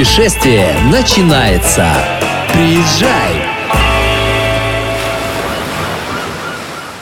[0.00, 1.92] Путешествие начинается.
[2.54, 3.34] Приезжай!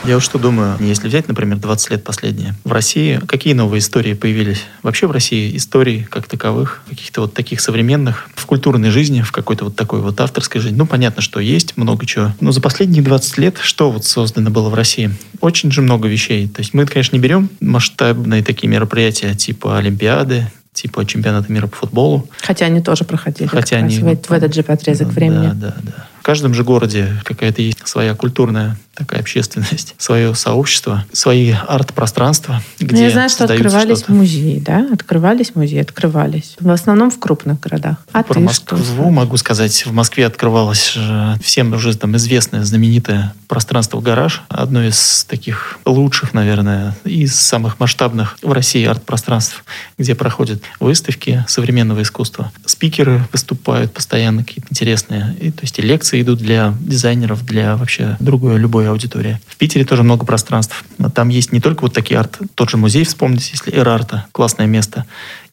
[0.05, 4.15] Я вот что думаю, если взять, например, 20 лет последние, в России какие новые истории
[4.15, 4.65] появились?
[4.83, 9.67] Вообще в России историй как таковых, каких-то вот таких современных, в культурной жизни, в какой-то
[9.67, 10.77] вот такой вот авторской жизни.
[10.77, 12.33] Ну, понятно, что есть много чего.
[12.41, 15.13] Но за последние 20 лет что вот создано было в России?
[15.41, 16.49] Очень же много вещей.
[16.49, 20.51] То есть мы, конечно, не берем масштабные такие мероприятия типа Олимпиады,
[20.83, 22.29] типа чемпионата мира по футболу.
[22.43, 25.51] Хотя они тоже проходили Хотя они- в, в этот же отрезок Да, времени.
[25.55, 26.07] Да, да, да.
[26.29, 32.87] В каждом же городе какая-то есть своя культурная такая общественность, свое сообщество, свои арт-пространства, Ну,
[32.89, 34.13] где я знаю, что открывались что-то.
[34.13, 34.89] музеи, да?
[34.93, 36.57] Открывались музеи, открывались.
[36.59, 37.97] В основном в крупных городах.
[38.13, 39.11] А Про ты Москву что?
[39.11, 39.87] могу сказать.
[39.87, 44.43] В Москве открывалось же всем уже там известное, знаменитое пространство «Гараж».
[44.49, 49.65] Одно из таких лучших, наверное, из самых масштабных в России арт-пространств,
[49.97, 52.53] где проходят выставки современного искусства.
[52.67, 55.37] Спикеры выступают постоянно какие-то интересные.
[55.41, 59.41] И, то есть и лекции идут для дизайнеров, для вообще другой любой аудитории.
[59.47, 60.85] В Питере тоже много пространств.
[61.15, 65.05] Там есть не только вот такие арт, тот же музей, вспомните, если Эрарта, классное место.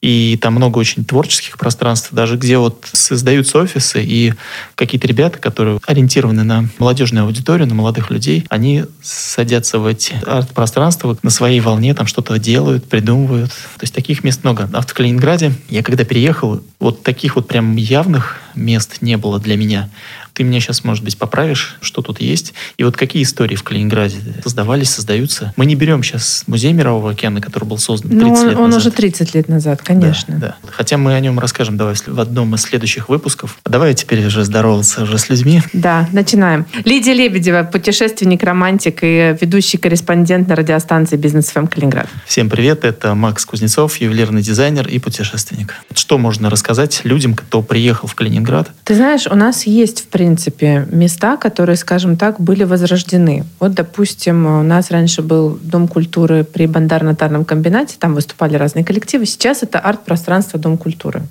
[0.02, 4.34] И там много очень творческих пространств, даже где вот создаются офисы, и
[4.74, 11.16] какие-то ребята, которые ориентированы на молодежную аудиторию, на молодых людей, они садятся в эти арт-пространства,
[11.22, 13.50] на своей волне там что-то делают, придумывают.
[13.50, 14.68] То есть таких мест много.
[14.72, 19.56] А в Калининграде я когда переехал, вот таких вот прям явных мест не было для
[19.56, 19.90] меня.
[20.36, 22.52] Ты меня сейчас, может быть, поправишь, что тут есть.
[22.76, 25.54] И вот какие истории в Калининграде создавались, создаются.
[25.56, 28.64] Мы не берем сейчас музей Мирового океана, который был создан 30 Ну, он, лет он
[28.64, 28.80] назад.
[28.82, 30.36] уже 30 лет назад, конечно.
[30.36, 30.70] Да, да.
[30.70, 33.56] Хотя мы о нем расскажем давай в одном из следующих выпусков.
[33.64, 35.62] А давай теперь уже здороваться уже с людьми.
[35.72, 36.66] Да, начинаем.
[36.84, 42.08] Лидия Лебедева, путешественник, романтик и ведущий корреспондент на радиостанции «Бизнес ФМ Калининград».
[42.26, 45.76] Всем привет, это Макс Кузнецов, ювелирный дизайнер и путешественник.
[45.94, 48.70] Что можно рассказать людям, кто приехал в Калининград?
[48.84, 53.44] Ты знаешь, у нас есть, в принципе, места, которые, скажем так, были возрождены.
[53.60, 59.26] Вот, допустим, у нас раньше был Дом культуры при Бандар-Нотарном комбинате, там выступали разные коллективы.
[59.26, 61.22] Сейчас это арт-пространство Дом культуры.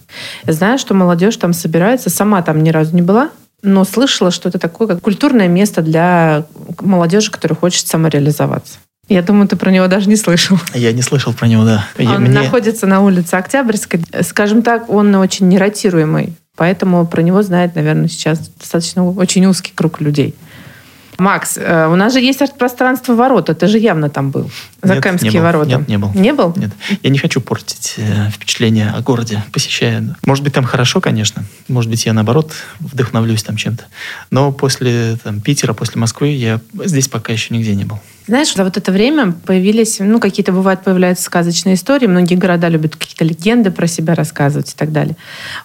[0.46, 3.30] Я знаю, что молодежь там собирается, сама там ни разу не была,
[3.64, 6.46] но слышала, что это такое, как культурное место для
[6.80, 8.78] молодежи, которая хочет самореализоваться.
[9.08, 10.58] Я думаю, ты про него даже не слышал.
[10.74, 11.86] Я не слышал про него, да.
[11.98, 14.02] Я- Он мне- находится на улице Октябрьской.
[14.24, 16.34] Скажем так, он очень неротируемый.
[16.56, 20.36] Поэтому про него знает, наверное, сейчас достаточно очень узкий круг людей.
[21.18, 23.56] Макс, э, у нас же есть арт-пространство ворота.
[23.56, 24.44] Ты же явно там был.
[24.44, 25.46] Нет, Закамские не был.
[25.46, 25.70] ворота.
[25.70, 26.12] Нет, не был.
[26.14, 26.54] Не был?
[26.56, 26.72] Нет,
[27.02, 30.16] я не хочу портить э, впечатление о городе, посещая.
[30.26, 31.44] Может быть, там хорошо, конечно.
[31.68, 33.86] Может быть, я, наоборот, вдохновлюсь там чем-то.
[34.32, 38.00] Но после там, Питера, после Москвы я здесь пока еще нигде не был.
[38.28, 42.08] Знаешь, за вот это время появились, ну, какие-то бывают, появляются сказочные истории.
[42.08, 45.16] Многие города любят какие-то легенды про себя рассказывать и так далее.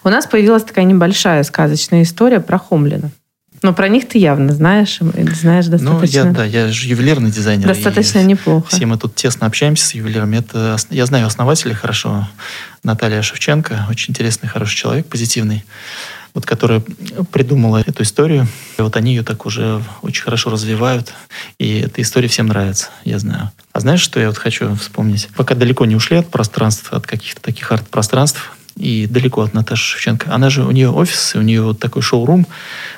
[0.03, 3.09] У нас появилась такая небольшая сказочная история про Хомлина.
[3.63, 7.67] Но про них ты явно знаешь, знаешь Ну, достаточно, я, да, я же ювелирный дизайнер.
[7.67, 8.67] достаточно неплохо.
[8.69, 10.37] Все мы тут тесно общаемся с ювелирами.
[10.37, 12.27] Это, я знаю основателя хорошо,
[12.83, 15.63] Наталья Шевченко, очень интересный, хороший человек, позитивный,
[16.33, 16.81] вот, которая
[17.31, 18.47] придумала эту историю.
[18.79, 21.13] И вот они ее так уже очень хорошо развивают,
[21.59, 23.51] и эта история всем нравится, я знаю.
[23.73, 25.29] А знаешь, что я вот хочу вспомнить?
[25.35, 30.33] Пока далеко не ушли от пространств, от каких-то таких арт-пространств, и далеко от Наташи Шевченко.
[30.33, 32.47] Она же, у нее офис, у нее вот такой шоу-рум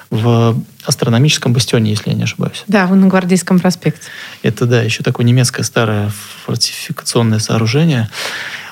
[0.09, 2.63] в астрономическом бастионе, если я не ошибаюсь.
[2.67, 4.09] Да, на Гвардейском проспекте.
[4.43, 6.11] Это, да, еще такое немецкое старое
[6.45, 8.09] фортификационное сооружение.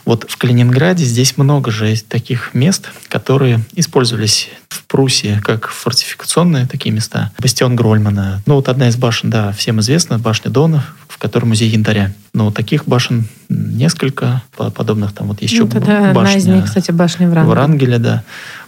[0.05, 6.93] Вот в Калининграде здесь много же таких мест, которые использовались в Пруссии как фортификационные такие
[6.93, 7.31] места.
[7.39, 8.41] Бастион Грольмана.
[8.45, 12.11] Ну, вот одна из башен, да, всем известна, башня Дона, в которой музей янтаря.
[12.33, 15.13] Но таких башен несколько по- подобных.
[15.13, 17.51] Там вот еще Ну, тогда одна башня из них, кстати, башня Врангеля.
[17.53, 18.23] Врангеле, да,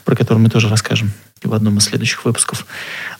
[0.05, 1.11] про которую мы тоже расскажем
[1.47, 2.66] в одном из следующих выпусков.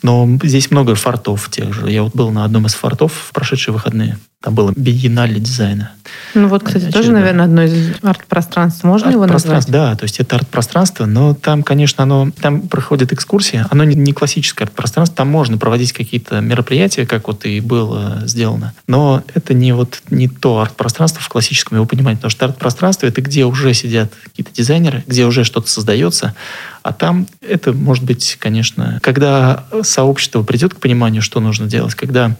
[0.01, 1.89] Но здесь много фортов тех же.
[1.89, 4.17] Я вот был на одном из фортов в прошедшие выходные.
[4.43, 5.93] Там было биеннале дизайна.
[6.33, 7.21] Ну вот, кстати, тоже, Очередное.
[7.21, 8.83] наверное, одно из арт-пространств.
[8.83, 9.67] Можно его назвать?
[9.67, 14.11] Да, то есть это арт-пространство, но там, конечно, оно, там проходит экскурсии, оно не, не
[14.11, 19.71] классическое арт-пространство, там можно проводить какие-то мероприятия, как вот и было сделано, но это не
[19.71, 24.11] вот не то арт-пространство в классическом его понимании, потому что арт-пространство это где уже сидят
[24.25, 26.35] какие-то дизайнеры, где уже что-то создается,
[26.83, 32.35] а там это может быть, конечно, когда сообщество придет к пониманию, что нужно делать, когда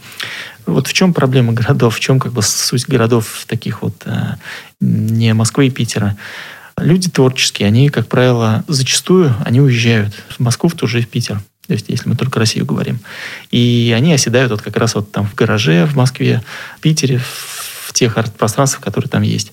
[0.66, 4.36] вот в чем проблема городов, в чем как бы суть городов таких вот э,
[4.82, 6.18] не Москвы и Питера.
[6.78, 11.42] Люди творческие, они, как правило, зачастую они уезжают в Москву, в ту же в Питер.
[11.68, 13.00] То есть, если мы только Россию говорим.
[13.52, 16.44] И они оседают вот как раз вот там в гараже в Москве,
[16.78, 19.52] в Питере, в, тех арт-пространствах, которые там есть.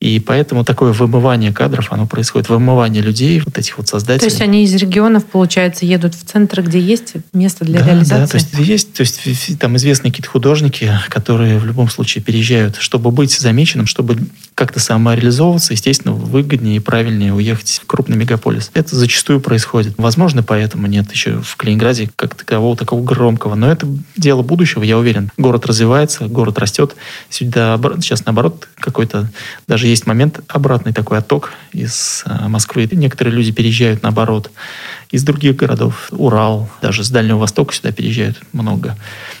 [0.00, 4.28] И поэтому такое вымывание кадров, оно происходит, вымывание людей, вот этих вот создателей.
[4.28, 8.20] То есть они из регионов, получается, едут в центр, где есть место для да, реализации?
[8.20, 12.76] Да, то есть есть, то есть там известные какие-то художники, которые в любом случае переезжают,
[12.76, 14.18] чтобы быть замеченным, чтобы
[14.54, 18.70] как-то самореализовываться, естественно, выгоднее и правильнее уехать в крупный мегаполис.
[18.74, 19.94] Это зачастую происходит.
[19.98, 23.56] Возможно, поэтому нет еще в Калининграде как такового такого громкого.
[23.56, 25.32] Но это дело будущего, я уверен.
[25.36, 26.94] Город развивается, город растет.
[27.30, 29.28] Сюда сейчас наоборот какой-то
[29.66, 32.88] даже есть момент обратный такой отток из а, Москвы.
[32.92, 34.50] Некоторые люди переезжают наоборот
[35.10, 36.08] из других городов.
[36.10, 38.96] Урал, даже с Дальнего Востока сюда переезжают много.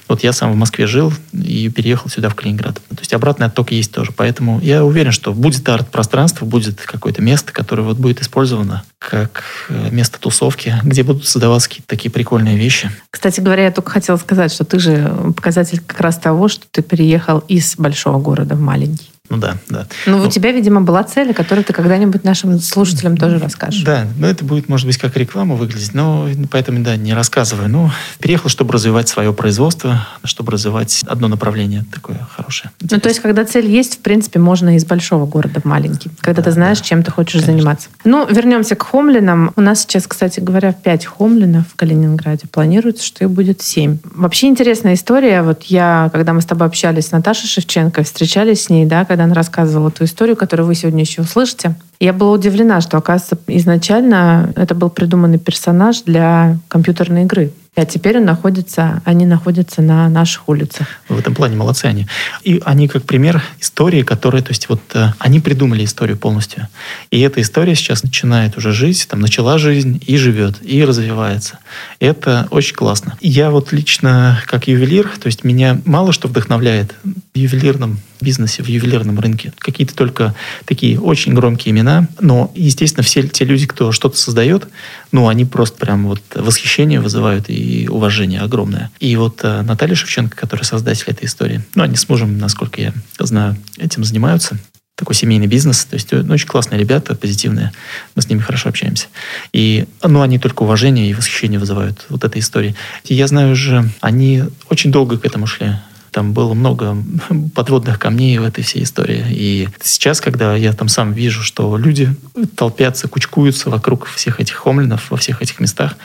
[0.08, 2.76] Вот я сам в Москве жил и переехал сюда, в Калининград.
[2.88, 4.12] То есть обратный отток есть тоже.
[4.16, 9.90] Поэтому я уверен, что будет арт-пространство, будет какое-то место, которое вот будет использовано как э,
[9.90, 12.90] место тусовки, где будут создаваться какие-то такие прикольные вещи.
[13.10, 16.82] Кстати говоря, я только хотела сказать, что ты же показатель как раз того, что ты
[16.82, 19.10] переехал из большого города в маленький.
[19.30, 19.86] Ну да, да.
[20.06, 23.82] Ну, ну у тебя, видимо, была цель, о которой ты когда-нибудь нашим слушателям тоже расскажешь.
[23.82, 27.68] Да, но это будет, может быть, как реклама выглядеть, но поэтому, да, не рассказываю.
[27.68, 27.90] Ну,
[28.20, 32.70] переехал, чтобы развивать свое производство, чтобы развивать одно направление такое хорошее.
[32.80, 36.42] Ну, то есть, когда цель есть, в принципе, можно из большого города в маленький, когда
[36.42, 36.84] да, ты знаешь, да.
[36.84, 37.52] чем ты хочешь Конечно.
[37.52, 37.88] заниматься.
[38.04, 39.52] Ну, вернемся к хомлинам.
[39.56, 42.46] У нас сейчас, кстати говоря, 5 хомлинов в Калининграде.
[42.50, 43.98] Планируется, что их будет 7.
[44.14, 45.42] Вообще интересная история.
[45.42, 49.17] Вот я, когда мы с тобой общались с Наташей Шевченко, встречались с ней, да, когда
[49.24, 54.52] она рассказывала ту историю, которую вы сегодня еще услышите, я была удивлена, что, оказывается, изначально
[54.56, 57.52] это был придуманный персонаж для компьютерной игры.
[57.78, 60.88] А теперь он находится, они находятся на наших улицах.
[61.08, 62.08] В этом плане молодцы они.
[62.42, 66.66] И они как пример истории, которая, то есть вот э, они придумали историю полностью.
[67.12, 71.60] И эта история сейчас начинает уже жить, там начала жизнь и живет, и развивается.
[72.00, 73.16] Это очень классно.
[73.20, 78.66] Я вот лично как ювелир, то есть меня мало что вдохновляет в ювелирном бизнесе, в
[78.68, 79.52] ювелирном рынке.
[79.58, 80.34] Какие-то только
[80.64, 84.66] такие очень громкие имена, но, естественно, все те люди, кто что-то создает,
[85.12, 88.90] ну, они просто прям вот восхищение вызывают и уважение огромное.
[89.00, 92.92] И вот э, Наталья Шевченко, которая создатель этой истории, ну, они с мужем, насколько я
[93.18, 94.58] знаю, этим занимаются
[94.98, 95.84] такой семейный бизнес.
[95.84, 97.72] То есть ну, очень классные ребята, позитивные.
[98.16, 99.06] Мы с ними хорошо общаемся.
[99.52, 102.74] И ну, они только уважение и восхищение вызывают вот этой истории.
[103.04, 105.76] И я знаю уже, они очень долго к этому шли.
[106.10, 106.96] Там было много
[107.54, 109.24] подводных камней в этой всей истории.
[109.30, 112.12] И сейчас, когда я там сам вижу, что люди
[112.56, 115.96] толпятся, кучкуются вокруг всех этих хомлинов во всех этих местах,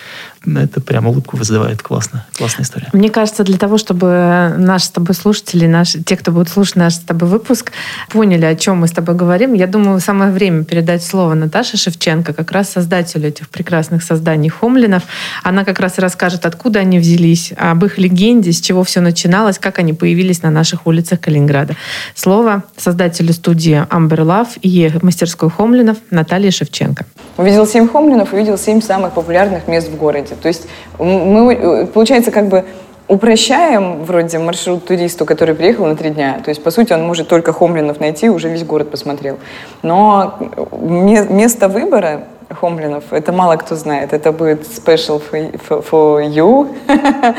[0.46, 1.82] это прям улыбку вызывает.
[1.82, 2.26] Классно.
[2.38, 2.90] Классная история.
[2.94, 6.96] Мне кажется, для того, чтобы наши с тобой слушатели, наши, те, кто будут слушать наш
[6.96, 7.72] с тобой выпуск,
[8.10, 12.34] поняли, о чем мы с тобой говорим, я думаю, самое время передать слово Наташе Шевченко,
[12.34, 15.04] как раз создателю этих прекрасных созданий Хомлинов.
[15.44, 19.60] Она как раз и расскажет, откуда они взялись, об их легенде, с чего все начиналось,
[19.60, 21.76] как они появились на наших улицах Калининграда.
[22.16, 27.06] Слово создателю студии Amber Love и мастерской Хомлинов Наталье Шевченко.
[27.38, 30.42] Увидел семь Хомлинов, увидел семь самых популярных мест в городе работе.
[30.42, 30.68] То есть
[31.00, 32.66] мы, получается, как бы
[33.08, 36.40] упрощаем вроде маршрут туристу, который приехал на три дня.
[36.44, 39.40] То есть, по сути, он может только Хомлинов найти, уже весь город посмотрел.
[39.82, 40.38] Но
[40.72, 44.14] место выбора Хомлинов, это мало кто знает.
[44.14, 46.74] Это будет special for, for you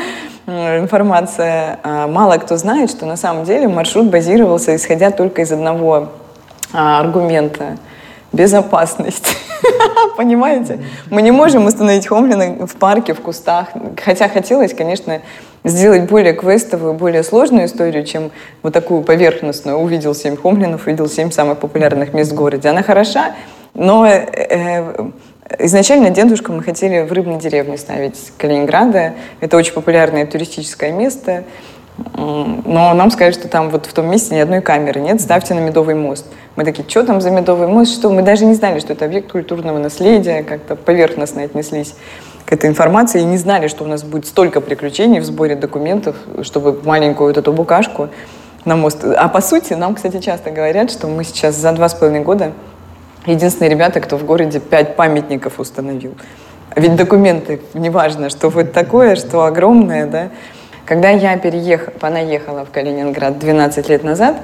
[0.47, 1.79] информация.
[1.83, 6.09] А мало кто знает, что на самом деле маршрут базировался, исходя только из одного
[6.73, 7.79] а, аргумента–
[8.35, 9.37] безопасность.
[10.17, 10.81] Понимаете?
[11.11, 13.69] Мы не можем установить Хомлина в парке, в кустах.
[14.03, 15.21] Хотя хотелось, конечно,
[15.65, 18.31] сделать более квестовую, более сложную историю, чем
[18.63, 19.79] вот такую поверхностную.
[19.79, 22.69] Увидел семь Хомлинов, увидел семь самых популярных мест в городе.
[22.69, 23.35] Она хороша,
[23.75, 25.11] но э, э
[25.59, 29.13] изначально дедушку мы хотели в рыбной деревне ставить Калининграда.
[29.41, 31.45] Это очень популярное туристическое место.
[31.97, 35.61] Но нам сказали, что там вот в том месте ни одной камеры нет, ставьте на
[35.61, 36.27] Медовый мост.
[36.57, 38.11] Мы такие, что там за Медовый мост, что?
[38.11, 41.95] Мы даже не знали, что это объект культурного наследия, как-то поверхностно отнеслись
[42.47, 46.17] к этой информации и не знали, что у нас будет столько приключений в сборе документов,
[46.43, 48.09] чтобы маленькую вот эту букашку
[48.65, 49.05] на мост.
[49.05, 52.53] А по сути, нам, кстати, часто говорят, что мы сейчас за два с половиной года
[53.25, 56.15] единственные ребята, кто в городе пять памятников установил.
[56.77, 60.29] Ведь документы, неважно, что вот такое, что огромное, да,
[60.87, 64.37] когда я переехала, понаехала в Калининград 12 лет назад,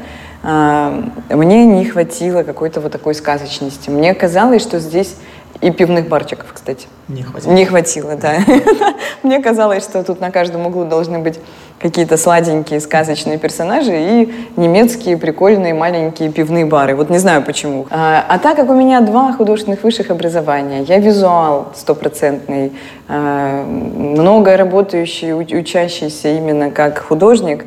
[0.43, 3.91] а, мне не хватило какой-то вот такой сказочности.
[3.91, 5.17] Мне казалось, что здесь
[5.61, 6.87] и пивных барчиков, кстати.
[7.09, 7.53] Не хватило.
[7.53, 8.39] Не хватило, да.
[9.23, 11.39] Мне казалось, что тут на каждом углу должны быть
[11.81, 16.95] какие-то сладенькие сказочные персонажи и немецкие прикольные маленькие пивные бары.
[16.95, 17.87] Вот не знаю почему.
[17.91, 22.73] А, а так как у меня два художественных высших образования, я визуал стопроцентный,
[23.09, 27.65] а, много работающий, учащийся именно как художник,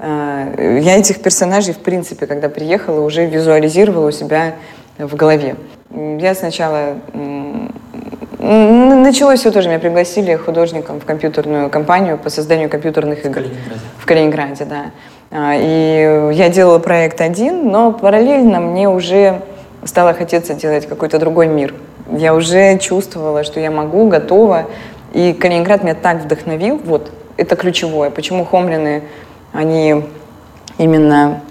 [0.00, 4.54] Э, я этих персонажей, в принципе, когда приехала, уже визуализировала у себя
[4.98, 5.56] в голове.
[5.90, 6.96] Я сначала...
[8.42, 9.68] Началось все тоже.
[9.68, 13.28] Меня пригласили художником в компьютерную компанию по созданию компьютерных игр.
[13.28, 13.80] В Калининграде.
[13.98, 14.84] В Калининграде, да.
[15.30, 19.42] А, и я делала проект один, но параллельно мне уже
[19.84, 21.74] стало хотеться делать какой-то другой мир.
[22.10, 24.68] Я уже чувствовала, что я могу, готова.
[25.12, 26.80] И Калининград меня так вдохновил.
[26.82, 28.08] Вот, это ключевое.
[28.08, 29.02] Почему хомлины,
[29.52, 30.02] они
[30.78, 31.42] именно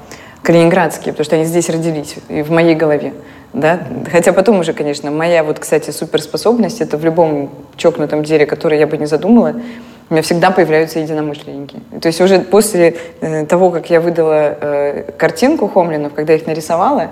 [0.41, 3.13] калининградские, потому что они здесь родились, и в моей голове.
[3.53, 3.79] Да?
[4.11, 8.87] Хотя потом уже, конечно, моя вот, кстати, суперспособность, это в любом чокнутом деле, которое я
[8.87, 9.55] бы не задумала,
[10.09, 11.77] у меня всегда появляются единомышленники.
[12.01, 17.09] То есть уже после э, того, как я выдала э, картинку Хомлинов, когда их нарисовала,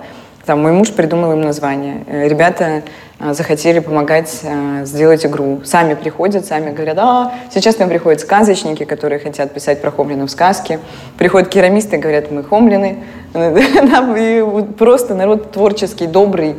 [0.48, 2.06] там мой муж придумал им название.
[2.08, 2.82] Э, ребята
[3.20, 5.60] э, захотели помогать э, сделать игру.
[5.65, 10.79] Сами приходят, сами говорят, а, сейчас нам приходят сказочники, которые хотят писать про Хомлинов сказки.
[11.17, 13.03] Приходят керамисты, говорят, мы Хомлины.
[14.77, 16.55] Просто народ творческий, добрый.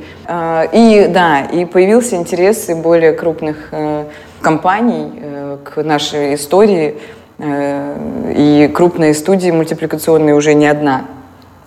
[0.72, 3.72] И да, и появился интерес и более крупных
[4.40, 5.12] компаний
[5.64, 6.96] к нашей истории.
[7.38, 11.06] И крупные студии мультипликационные уже не одна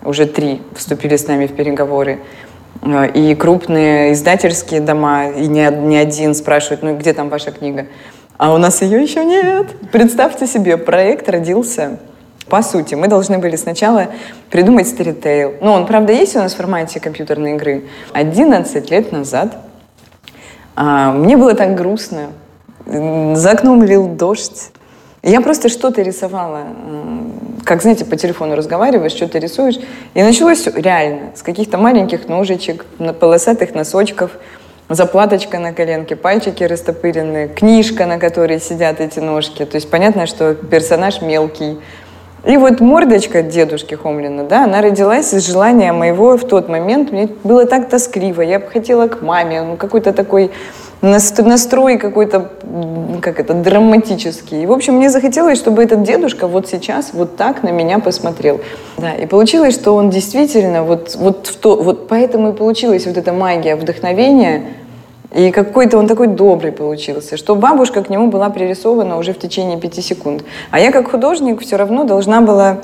[0.04, 2.20] уже три вступили с нами в переговоры.
[2.82, 7.86] Э, и крупные издательские дома, и не, не один спрашивают, ну где там ваша книга?
[8.38, 9.66] А у нас ее еще нет.
[9.92, 11.98] Представьте себе, проект родился
[12.48, 14.08] по сути, мы должны были сначала
[14.50, 15.54] придумать сторитейл.
[15.60, 17.84] Ну, он, правда, есть у нас в формате компьютерной игры.
[18.12, 19.56] 11 лет назад
[20.74, 22.32] а, мне было так грустно.
[22.86, 24.70] За окном лил дождь.
[25.22, 26.66] Я просто что-то рисовала,
[27.64, 29.78] как, знаете, по телефону разговариваешь, что-то рисуешь.
[30.14, 32.84] И началось реально с каких-то маленьких ножичек,
[33.20, 34.32] полосатых носочков,
[34.88, 39.64] заплаточка на коленке, пальчики растопыренные, книжка, на которой сидят эти ножки.
[39.64, 41.78] То есть понятно, что персонаж мелкий.
[42.44, 47.12] И вот мордочка дедушки Хомлина, да, она родилась из желания моего в тот момент.
[47.12, 50.50] Мне было так тоскливо, я бы хотела к маме, ну, какой-то такой
[51.02, 52.50] настрой какой-то,
[53.20, 54.62] как это, драматический.
[54.62, 58.60] И, в общем, мне захотелось, чтобы этот дедушка вот сейчас вот так на меня посмотрел.
[58.98, 63.16] Да, и получилось, что он действительно вот, вот, в то, вот поэтому и получилась вот
[63.16, 64.64] эта магия вдохновения,
[65.34, 69.78] и какой-то он такой добрый получился, что бабушка к нему была пририсована уже в течение
[69.78, 70.44] пяти секунд.
[70.70, 72.78] А я как художник все равно должна была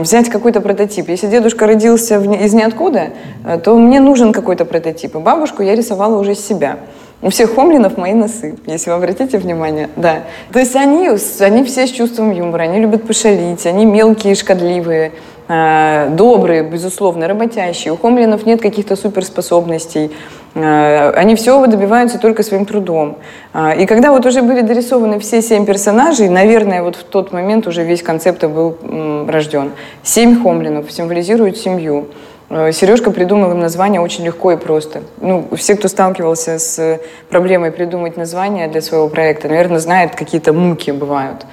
[0.00, 1.08] взять какой-то прототип.
[1.08, 3.10] Если дедушка родился из ниоткуда,
[3.44, 5.16] э, то мне нужен какой-то прототип.
[5.16, 6.78] И бабушку я рисовала уже себя.
[7.22, 9.88] У всех хомлинов мои носы, если вы обратите внимание.
[9.94, 10.24] Да.
[10.52, 15.12] То есть они, они все с чувством юмора, они любят пошалить, они мелкие, шкодливые,
[15.46, 17.92] э, добрые, безусловно, работящие.
[17.92, 20.10] У хомлинов нет каких-то суперспособностей.
[20.56, 23.18] Э, они всего добиваются только своим трудом.
[23.54, 27.68] Э, и когда вот уже были дорисованы все семь персонажей, наверное, вот в тот момент
[27.68, 28.76] уже весь концепт был
[29.28, 29.70] рожден.
[30.02, 32.08] Семь хомлинов символизируют семью.
[32.52, 35.02] Э, Сережка придумал им название очень легко и просто.
[35.20, 40.90] Ну, все, кто сталкивался с проблемой придумать название для своего проекта, наверное, знают, какие-то муки
[40.90, 41.46] бывают.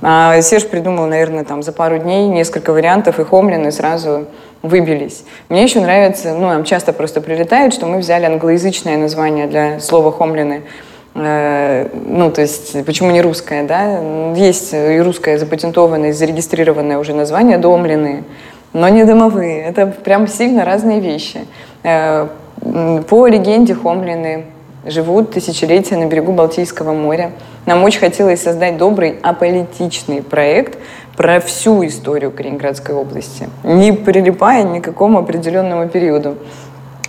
[0.00, 4.26] А Серж придумал, наверное, там за пару дней несколько вариантов, и Хомлины сразу
[4.62, 5.24] выбились.
[5.50, 10.10] Мне еще нравится, ну, нам часто просто прилетает, что мы взяли англоязычное название для слова
[10.10, 10.62] «хомлины».
[11.14, 14.00] Э, ну, то есть, почему не русское, да?
[14.34, 18.24] Есть и русское запатентованное, зарегистрированное уже название «домлины»
[18.76, 19.62] но не домовые.
[19.62, 21.46] Это прям сильно разные вещи.
[21.82, 22.28] Э,
[23.08, 24.44] по легенде Хомлины
[24.84, 27.30] живут тысячелетия на берегу Балтийского моря.
[27.64, 30.78] Нам очень хотелось создать добрый аполитичный проект
[31.16, 36.36] про всю историю Калининградской области, не прилипая ни к какому определенному периоду.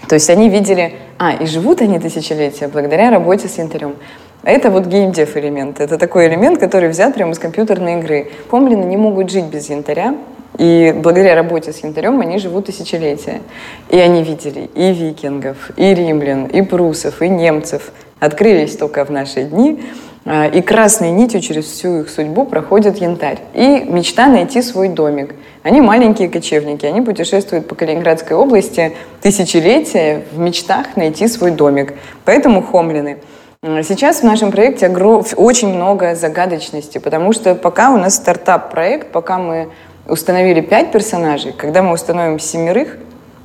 [0.07, 3.95] То есть они видели, а, и живут они тысячелетия благодаря работе с янтарем.
[4.43, 5.81] Это вот геймдев элемент.
[5.81, 8.31] Это такой элемент, который взят прямо из компьютерной игры.
[8.49, 10.15] Хомлины не могут жить без янтаря,
[10.57, 13.41] и благодаря работе с янтарем они живут тысячелетия.
[13.89, 17.91] И они видели и викингов, и римлян, и прусов, и немцев.
[18.19, 19.83] Открылись только в наши дни.
[20.25, 23.39] А, и красной нитью через всю их судьбу проходит янтарь.
[23.53, 25.35] И мечта найти свой домик.
[25.63, 31.93] Они маленькие кочевники, они путешествуют по Калининградской области тысячелетия в мечтах найти свой домик.
[32.25, 33.19] Поэтому хомлины.
[33.63, 39.69] Сейчас в нашем проекте очень много загадочности, потому что пока у нас стартап-проект, пока мы
[40.07, 42.97] установили пять персонажей, когда мы установим семерых,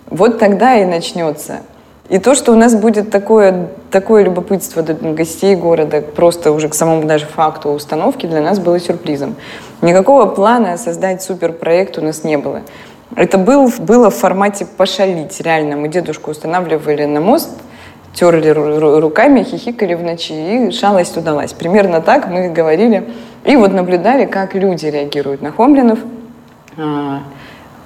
[0.08, 1.60] вот тогда и начнется.
[2.08, 7.04] И то, что у нас будет такое, такое любопытство гостей города, просто уже к самому
[7.04, 9.36] даже факту установки, для нас было сюрпризом.
[9.80, 12.62] Никакого плана создать суперпроект у нас не было.
[13.16, 15.76] Это был, было в формате пошалить, реально.
[15.76, 17.50] Мы дедушку устанавливали на мост,
[18.14, 21.52] терли руками, хихикали в ночи, и шалость удалась.
[21.52, 23.08] Примерно так мы говорили.
[23.44, 25.98] И вот наблюдали, как люди реагируют на Хомлинов–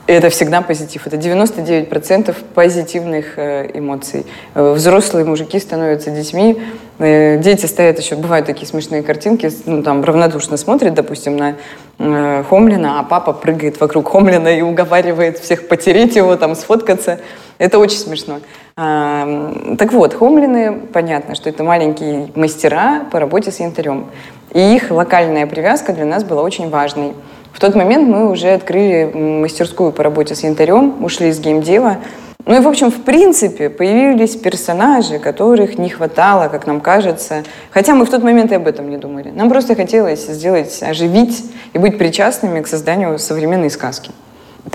[0.07, 1.07] это всегда позитив.
[1.07, 4.25] Это 99% позитивных э, эмоций.
[4.55, 6.61] Э, взрослые мужики становятся детьми.
[6.99, 11.57] Э, дети стоят еще, бывают такие смешные картинки, ну, там равнодушно смотрят, допустим, на
[11.99, 17.21] Хомлина, а папа прыгает вокруг Хомлина и уговаривает всех потереть его, там, сфоткаться.
[17.59, 18.40] Это очень смешно.
[18.76, 24.07] А, так вот, Хомлины, понятно, что это маленькие мастера по работе с янтарем.
[24.52, 27.14] И их локальная привязка для нас была очень важной.
[27.57, 31.97] В тот момент мы уже открыли мастерскую по работе с янтарем, ушли из геймдева.
[32.45, 37.45] Ну и, в общем, в принципе, появились персонажи, которых не хватало, как нам кажется.
[37.71, 39.31] Хотя мы в тот момент и об этом не думали.
[39.31, 44.11] Нам просто хотелось сделать, оживить и быть причастными к созданию современной сказки.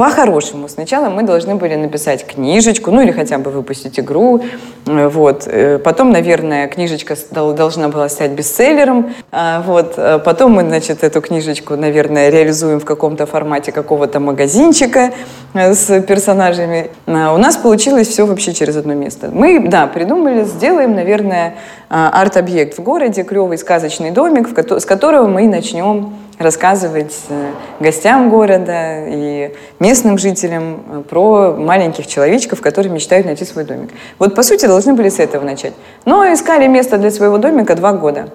[0.02, 4.42] По-хорошему, сначала мы должны были написать книжечку, ну или хотя бы выпустить игру.
[4.88, 5.44] Э, вот.
[5.46, 9.14] Э, потом, наверное, книжечка должна была стать бестселлером.
[9.32, 9.94] А, вот.
[9.98, 15.12] Э, потом мы, значит, эту книжечку, наверное, реализуем в каком-то формате какого-то магазинчика
[15.54, 16.90] с персонажами.
[17.06, 19.30] У нас получилось все вообще через одно место.
[19.32, 21.58] Мы, да, придумали, сделаем, наверное,
[21.90, 29.54] арт-объект в городе, клевый сказочный домик, с которого мы начнем рассказывать э, гостям города и
[29.80, 33.92] местным жителям э, про маленьких человечков, которые мечтают найти свой домик.
[34.20, 35.74] Вот, по сути, должны были с этого начать.
[36.06, 38.30] Но искали место для своего домика два года.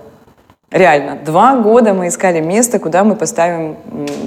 [0.73, 3.77] Реально, два года мы искали место, куда мы поставим,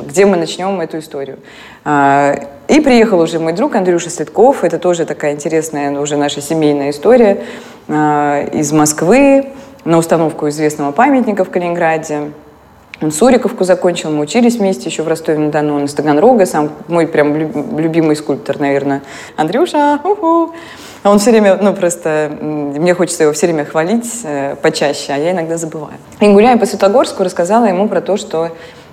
[0.08, 1.40] где мы начнем эту историю.
[1.84, 2.34] А,
[2.70, 7.44] и приехал уже мой друг Андрюша Следков, это тоже такая интересная уже наша семейная история,
[7.90, 9.50] а, из Москвы
[9.84, 12.32] на установку известного памятника в Калининграде.
[13.02, 17.34] Он Суриковку закончил, мы учились вместе еще в Ростове-на-Дону, он из Таганрога, сам мой прям
[17.78, 19.02] любимый скульптор, наверное.
[19.38, 20.54] Андрюша, уху!
[21.06, 25.32] Он все время, ну просто, мне хочется его все время хвалить э, почаще, а я
[25.32, 25.94] иногда забываю.
[26.20, 28.50] И гуляя по Светогорску, рассказала ему про то, что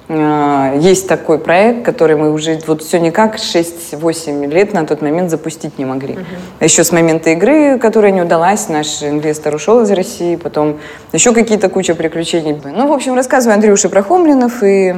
[0.09, 5.79] есть такой проект, который мы уже вот все никак 6-8 лет на тот момент запустить
[5.79, 6.15] не могли.
[6.15, 6.65] Uh-huh.
[6.65, 10.79] Еще с момента игры, которая не удалась, наш инвестор ушел из России, потом
[11.13, 12.57] еще какие-то куча приключений.
[12.65, 14.95] Ну, в общем, рассказываю Андрюше про Хомлинов и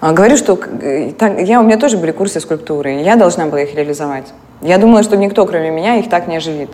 [0.00, 0.56] э, говорю, что
[1.18, 4.32] так, я, у меня тоже были курсы скульптуры, и я должна была их реализовать.
[4.62, 6.70] Я думала, что никто, кроме меня, их так не оживит.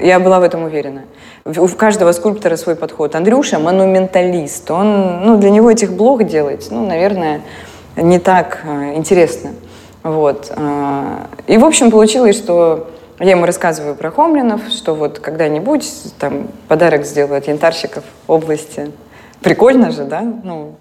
[0.00, 1.02] Я была в этом уверена.
[1.44, 3.16] У каждого скульптора свой подход.
[3.16, 4.70] Андрюша монументалист.
[4.70, 7.40] Он, ну, для него этих блок делать, ну, наверное,
[7.96, 9.50] не так э, интересно.
[10.04, 10.52] Вот.
[10.54, 15.84] Э, и, в общем, получилось, что я ему рассказываю про Хомлинов, что вот когда-нибудь
[16.20, 18.92] там подарок сделают янтарщиков области.
[19.40, 20.22] Прикольно же, да?
[20.44, 20.76] Ну,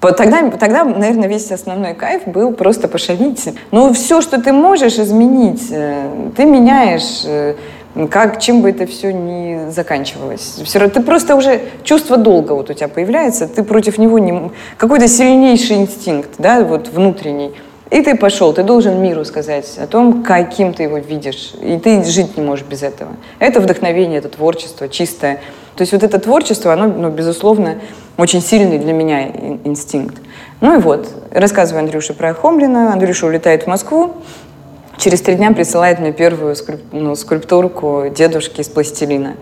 [0.00, 3.48] Тогда, тогда, наверное, весь основной кайф был просто пошалить.
[3.70, 7.24] Ну, все, что ты можешь изменить, э, ты меняешь,
[8.10, 10.60] как, чем бы это все ни заканчивалось.
[10.64, 14.50] Все равно ты просто уже чувство долга вот у тебя появляется, ты против него не...
[14.76, 17.52] Какой-то сильнейший инстинкт, да, вот внутренний.
[17.90, 21.52] И ты пошел, ты должен миру сказать о том, каким ты его видишь.
[21.60, 23.10] И ты жить не можешь без этого.
[23.38, 25.40] Это вдохновение, это творчество чистое.
[25.76, 27.80] То есть вот это творчество, оно, ну, безусловно,
[28.16, 29.28] очень сильный для меня
[29.64, 30.16] инстинкт.
[30.62, 32.94] Ну и вот, рассказываю Андрюше про Хомлина.
[32.94, 34.14] Андрюша улетает в Москву.
[35.02, 39.34] Через три дня присылает мне первую скульп, ну, скульптурку дедушки из пластилина.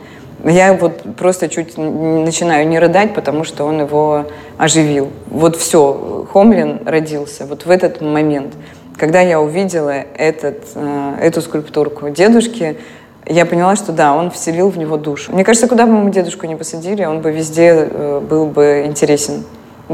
[0.43, 4.25] Я вот просто чуть начинаю не рыдать, потому что он его
[4.57, 5.11] оживил.
[5.27, 8.55] Вот все, Хомлин родился вот в этот момент.
[8.97, 12.79] Когда я увидела этот, э, эту скульптурку дедушки,
[13.27, 15.31] я поняла, что да, он вселил в него душу.
[15.31, 19.45] Мне кажется, куда бы мы дедушку не посадили, он бы везде э, был бы интересен.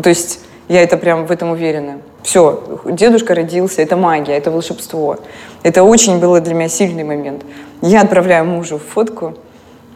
[0.00, 1.98] То есть я это прям в этом уверена.
[2.26, 5.16] Все, дедушка родился, это магия, это волшебство.
[5.62, 7.44] Это очень было для меня сильный момент.
[7.82, 9.34] Я отправляю мужу фотку,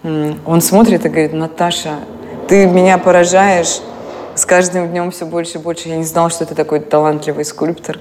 [0.04, 1.96] он смотрит и говорит, Наташа,
[2.46, 3.80] ты меня поражаешь
[4.36, 5.88] с каждым днем все больше и больше.
[5.88, 7.98] Я не знала, что ты такой талантливый скульптор.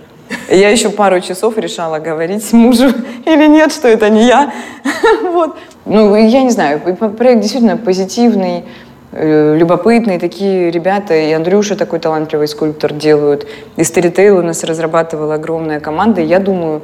[0.47, 2.89] Я еще пару часов решала говорить мужу
[3.25, 4.53] или нет, что это не я.
[5.23, 5.57] Вот.
[5.85, 8.65] Ну, я не знаю, проект действительно позитивный,
[9.12, 15.80] любопытные такие ребята, и Андрюша такой талантливый скульптор делают, и Старитейл у нас разрабатывала огромная
[15.80, 16.84] команда, и я думаю,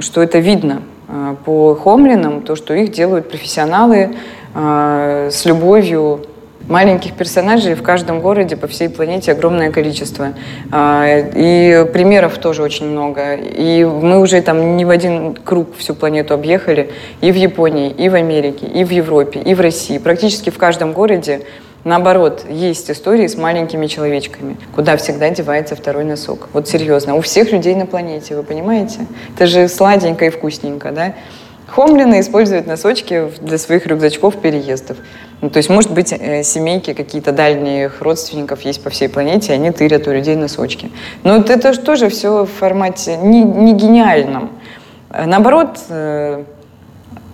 [0.00, 4.16] что это видно э, по Хомлинам, то, что их делают профессионалы
[4.54, 6.20] э, с любовью
[6.68, 10.34] маленьких персонажей в каждом городе по всей планете огромное количество.
[10.70, 13.34] А, и примеров тоже очень много.
[13.34, 16.90] И мы уже там не в один круг всю планету объехали.
[17.20, 19.98] И в Японии, и в Америке, и в Европе, и в России.
[19.98, 21.42] Практически в каждом городе
[21.84, 26.48] Наоборот, есть истории с маленькими человечками, куда всегда девается второй носок.
[26.52, 29.06] Вот серьезно, у всех людей на планете, вы понимаете?
[29.36, 31.14] Это же сладенько и вкусненько, да?
[31.68, 34.96] Хомлины используют носочки для своих рюкзачков переездов.
[35.40, 39.70] Ну, то есть, может быть, э, семейки какие-то дальних родственников есть по всей планете, они
[39.70, 40.90] тырят у людей носочки.
[41.22, 44.50] Но это же тоже все в формате не, не гениальном.
[45.10, 46.42] Наоборот, э,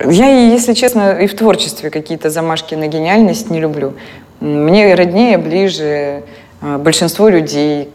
[0.03, 3.93] я, если честно, и в творчестве какие-то замашки на гениальность не люблю.
[4.39, 6.23] Мне роднее, ближе
[6.61, 7.89] э, большинство людей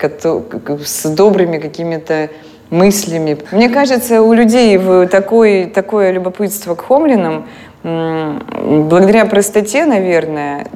[0.84, 2.30] с добрыми какими-то
[2.70, 3.38] мыслями.
[3.52, 4.78] Мне кажется, у людей
[5.08, 7.44] такое, такое любопытство к Хомлинам
[7.82, 10.66] благодаря простоте, наверное,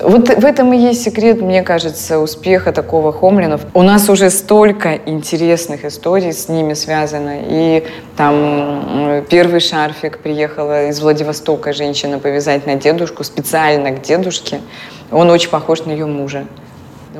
[0.00, 3.60] вот в этом и есть секрет, мне кажется, успеха такого Хомлинов.
[3.74, 7.40] У нас уже столько интересных историй с ними связано.
[7.46, 7.84] И
[8.16, 14.60] там первый шарфик приехала из Владивостока женщина повязать на дедушку, специально к дедушке.
[15.12, 16.46] Он очень похож на ее мужа.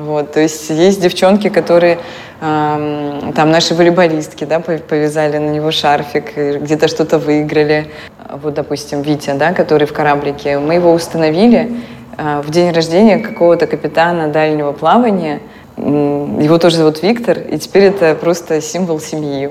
[0.05, 1.99] Вот, то есть есть девчонки, которые
[2.39, 7.91] э, там наши волейболистки, да, повязали на него шарфик, где-то что-то выиграли.
[8.29, 11.71] Вот, допустим, Витя, да, который в кораблике, мы его установили
[12.17, 15.39] э, в день рождения какого-то капитана дальнего плавания.
[15.77, 19.49] Его тоже зовут Виктор, и теперь это просто символ семьи,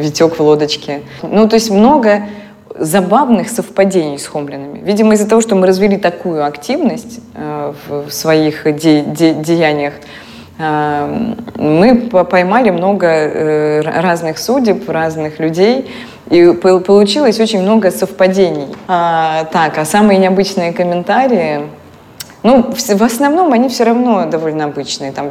[0.00, 1.02] Витек в лодочке.
[1.22, 2.22] Ну, то есть много
[2.74, 4.80] забавных совпадений с хомлинами.
[4.80, 9.94] Видимо, из-за того, что мы развели такую активность э, в своих де де деяниях,
[10.58, 15.88] э, мы поймали много э, разных судеб, разных людей,
[16.30, 18.66] и получилось очень много совпадений.
[18.88, 21.68] А, так, а самые необычные комментарии,
[22.42, 25.12] ну, в основном они все равно довольно обычные.
[25.12, 25.30] Там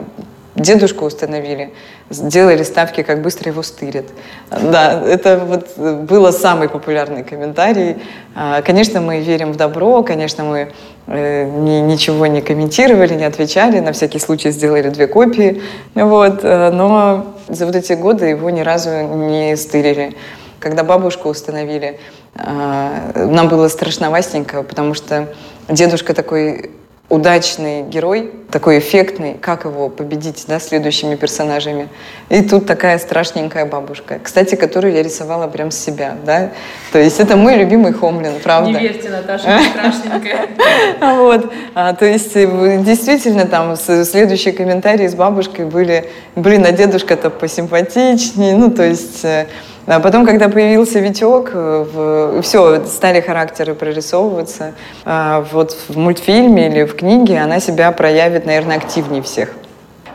[0.56, 1.74] дедушку установили,
[2.10, 4.06] сделали ставки, как быстро его стырят.
[4.50, 7.98] Да, это вот было самый популярный комментарий.
[8.36, 10.72] А, конечно, мы верим в добро, конечно, мы
[11.08, 15.62] э, ни, ничего не комментировали, не отвечали, на всякий случай сделали две копии.
[15.96, 20.16] Вот, э, но за вот эти годы его ни разу не стырили.
[20.60, 22.00] Когда бабушку установили,
[22.36, 25.28] а, нам было страшновастенько, потому что
[25.68, 26.72] дедушка такой
[27.14, 31.90] удачный герой, такой эффектный, как его победить, да, следующими персонажами.
[32.30, 36.50] И тут такая страшненькая бабушка, кстати, которую я рисовала прям с себя, да.
[36.92, 38.72] То есть это мой любимый Хомлин, правда.
[38.72, 40.48] Не верьте, Наташа, страшненькая.
[41.00, 47.30] Вот, а, то есть э, действительно там следующие комментарии с бабушкой были, блин, а дедушка-то
[47.30, 49.48] посимпатичнее, ну, то есть э,
[49.86, 54.74] а потом, когда появился Витек, э, все, стали характеры прорисовываться.
[55.04, 59.50] А вот в мультфильме или в книге она себя проявит, наверное, активнее всех.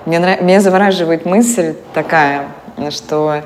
[0.07, 0.41] Мне, нрав...
[0.41, 2.47] Меня завораживает мысль такая,
[2.91, 3.43] что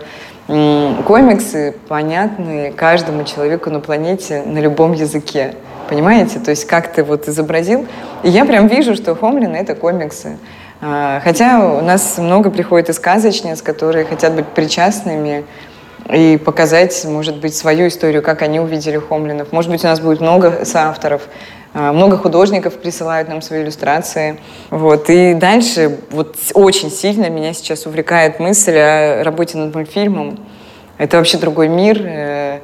[0.47, 5.55] комиксы понятны каждому человеку на планете на любом языке.
[5.89, 6.39] Понимаете?
[6.39, 7.87] То есть как ты вот изобразил.
[8.23, 10.39] И я прям вижу, что Хомлин— это комиксы.
[10.81, 15.45] А, хотя у нас много приходит из сказочниц, которые хотят быть причастными
[16.11, 19.53] и показать, может быть, свою историю, как они увидели Хомлинов.
[19.53, 21.23] Может быть, у нас будет много соавторов,
[21.75, 24.39] а, много художников присылают нам свои иллюстрации.
[24.71, 25.09] Вот.
[25.09, 30.39] И дальше вот очень сильно меня сейчас увлекает мысль о работе над мультфильмом.
[30.99, 32.01] Это вообще другой мир.
[32.05, 32.59] Э,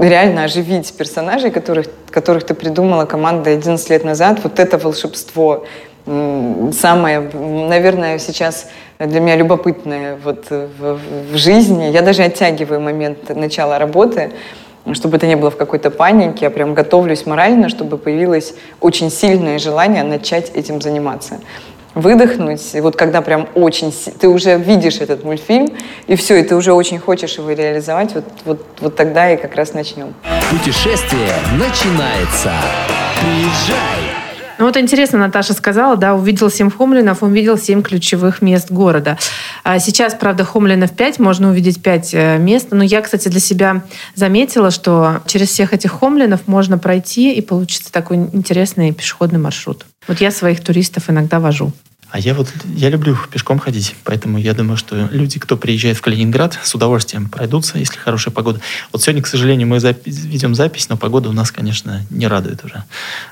[0.00, 4.40] реально оживить персонажей, которых, которых ты придумала команда 11 лет назад.
[4.42, 5.64] Вот это волшебство
[6.06, 10.98] самое, наверное, сейчас для меня любопытное вот в,
[11.32, 11.90] в жизни.
[11.90, 14.32] Я даже оттягиваю момент начала работы,
[14.92, 19.58] чтобы это не было в какой-то панике, я прям готовлюсь морально, чтобы появилось очень сильное
[19.58, 21.40] желание начать этим заниматься.
[21.94, 23.92] Выдохнуть, и вот когда прям очень...
[24.20, 25.68] Ты уже видишь этот мультфильм,
[26.06, 29.54] и все, и ты уже очень хочешь его реализовать, вот, вот, вот тогда и как
[29.56, 30.12] раз начнем.
[30.50, 32.52] Путешествие начинается.
[33.18, 34.05] Приезжай!
[34.58, 39.18] Ну вот интересно, Наташа сказала, да, увидел семь хомлинов, увидел семь ключевых мест города.
[39.64, 42.68] А сейчас, правда, хомлинов пять, можно увидеть пять э, мест.
[42.70, 43.82] Но я, кстати, для себя
[44.14, 49.84] заметила, что через всех этих хомлинов можно пройти и получится такой интересный пешеходный маршрут.
[50.08, 51.72] Вот я своих туристов иногда вожу.
[52.16, 56.00] А я вот, я люблю пешком ходить, поэтому я думаю, что люди, кто приезжает в
[56.00, 58.58] Калининград, с удовольствием пройдутся, если хорошая погода.
[58.90, 62.64] Вот сегодня, к сожалению, мы запи- ведем запись, но погода у нас, конечно, не радует
[62.64, 62.84] уже.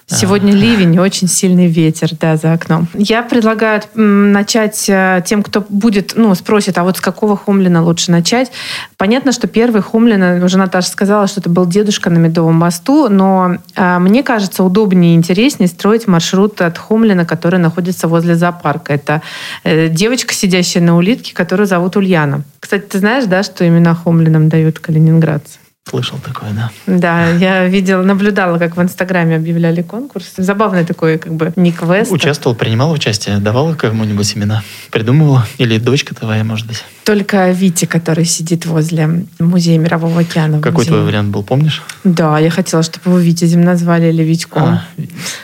[0.07, 0.55] Сегодня а...
[0.55, 2.87] ливень очень сильный ветер, да, за окном.
[2.93, 8.11] Я предлагаю начать э, тем, кто будет, ну, спросит, а вот с какого Хомлина лучше
[8.11, 8.53] начать.
[8.99, 13.57] Понятно, что первый Хомлин, уже Наташа сказала, что это был дедушка на Медовом мосту, но
[13.77, 18.93] а, мне кажется, удобнее и интереснее строить маршрут от Хомлина, который находится возле зоопарка зоопарка.
[18.93, 19.23] Это
[19.65, 22.43] э, девочка, сидящая на улитке, которую зовут Ульяна.
[22.61, 25.59] Кстати, ты знаешь, да, что имена Хомлинам дают калининградцы?
[25.89, 26.71] Слышал такое, да.
[26.87, 30.33] Да, я видела, наблюдала, как в Инстаграме объявляли конкурс.
[30.39, 32.11] Забавный такой, как бы, не квест.
[32.11, 34.63] Участвовал, принимал участие, давала кому-нибудь имена?
[34.91, 35.47] Придумывала?
[35.59, 36.83] Или дочка твоя, может быть?
[37.05, 40.61] Только Витя, который сидит возле музея Мирового океана.
[40.63, 41.83] Какой твой вариант был, помнишь?
[42.03, 44.63] Да, я хотела, чтобы его Витязем назвали или Витьком.
[44.63, 44.85] А,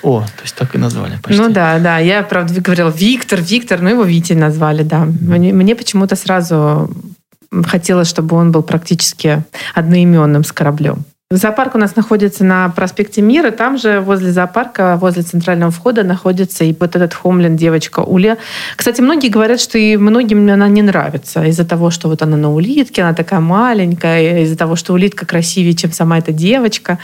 [0.03, 1.39] о, то есть так и назвали почти.
[1.39, 1.99] Ну да, да.
[1.99, 5.05] Я, правда, говорила Виктор, Виктор, ну его Витя назвали, да.
[5.05, 6.91] Мне, мне почему-то сразу
[7.67, 9.43] хотелось, чтобы он был практически
[9.75, 11.05] одноименным с кораблем.
[11.33, 13.53] Зоопарк у нас находится на проспекте Мира.
[13.53, 18.37] Там же возле зоопарка, возле центрального входа находится и вот этот Хомлин, девочка Уля.
[18.75, 22.53] Кстати, многие говорят, что и многим она не нравится из-за того, что вот она на
[22.53, 26.99] улитке, она такая маленькая, из-за того, что улитка красивее, чем сама эта девочка.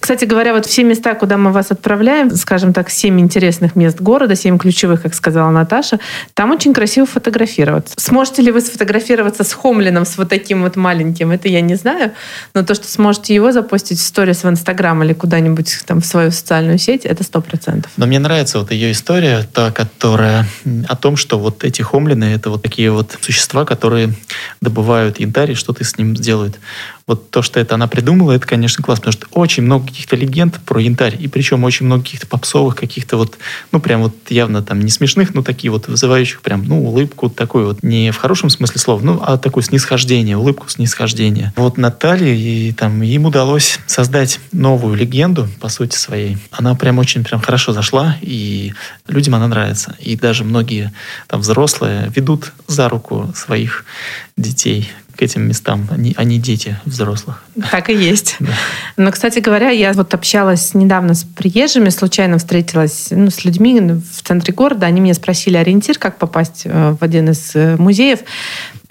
[0.00, 4.34] Кстати говоря, вот все места, куда мы вас отправляем, скажем так, семь интересных мест города,
[4.34, 6.00] семь ключевых, как сказала Наташа,
[6.34, 7.94] там очень красиво фотографироваться.
[7.98, 12.10] Сможете ли вы сфотографироваться с Хомлином, с вот таким вот маленьким, это я не знаю,
[12.52, 16.78] но то, что сможете его запостить сторис в Инстаграм или куда-нибудь там в свою социальную
[16.78, 17.90] сеть, это сто процентов.
[17.96, 20.46] Но мне нравится вот ее история, та, которая
[20.88, 24.14] о том, что вот эти хомлины— это вот такие вот существа, которые
[24.60, 26.58] добывают янтарь и что-то с ним делают
[27.06, 30.60] вот то, что это она придумала, это, конечно, классно, потому что очень много каких-то легенд
[30.64, 33.38] про янтарь, и причем очень много каких-то попсовых, каких-то вот,
[33.72, 37.64] ну, прям вот явно там не смешных, но такие вот вызывающих прям, ну, улыбку такой
[37.64, 41.52] вот, не в хорошем смысле слова, ну, а такое снисхождение, улыбку снисхождения.
[41.56, 46.38] Вот Наталья, и там, им удалось создать новую легенду, по сути своей.
[46.50, 48.72] Она прям очень прям хорошо зашла, и
[49.08, 49.96] людям она нравится.
[50.00, 50.92] И даже многие
[51.28, 53.84] там взрослые ведут за руку своих
[54.36, 57.42] детей к этим местам, они, они дети взрослых.
[57.70, 58.36] Так и есть.
[58.42, 58.52] Да.
[58.96, 64.22] Но, кстати говоря, я вот общалась недавно с приезжими, случайно встретилась ну, с людьми в
[64.22, 64.86] центре города.
[64.86, 68.20] Они меня спросили ориентир, как попасть э, в один из э, музеев.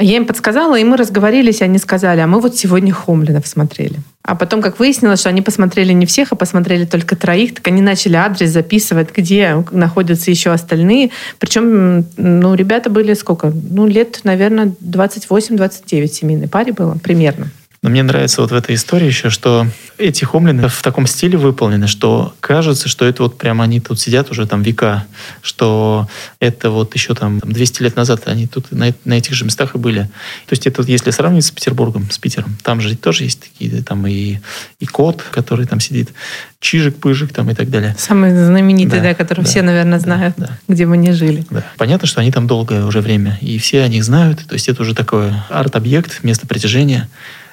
[0.02, 4.00] Я им подсказала, и мы разговорились, и они сказали, а мы вот сегодня Хомлинов смотрели.
[4.24, 7.82] А потом, как выяснилось, что они посмотрели не всех, а посмотрели только троих, так они
[7.82, 11.12] начали адрес записывать, где находятся еще остальные.
[11.40, 13.52] Причем, ну, ребята были сколько?
[13.52, 17.48] Ну, лет, наверное, 28-29 семейной паре было примерно.
[17.84, 19.66] Но мне нравится вот в этой истории еще, что
[19.98, 24.30] эти хомлины в таком стиле выполнены, что кажется, что это вот прям они тут сидят
[24.30, 25.06] уже там века,
[25.42, 26.08] что
[26.40, 29.80] это вот еще там 200 лет назад они тут на, на этих же местах и
[29.80, 30.04] были.
[30.46, 34.06] То есть это если сравнивать с Петербургом, с Питером, там же тоже есть такие там
[34.06, 34.38] и,
[34.80, 36.12] и кот, который там сидит,
[36.60, 37.96] чижик-пыжик там и так далее.
[37.98, 41.48] Самый знаменитый, да, да который да, все, наверное, знают, да, где мы не жили.
[41.50, 41.64] Да.
[41.78, 44.84] Понятно, что они там долгое уже время, и все о них знают, то есть это
[44.84, 47.10] уже такой арт-объект, место притяжения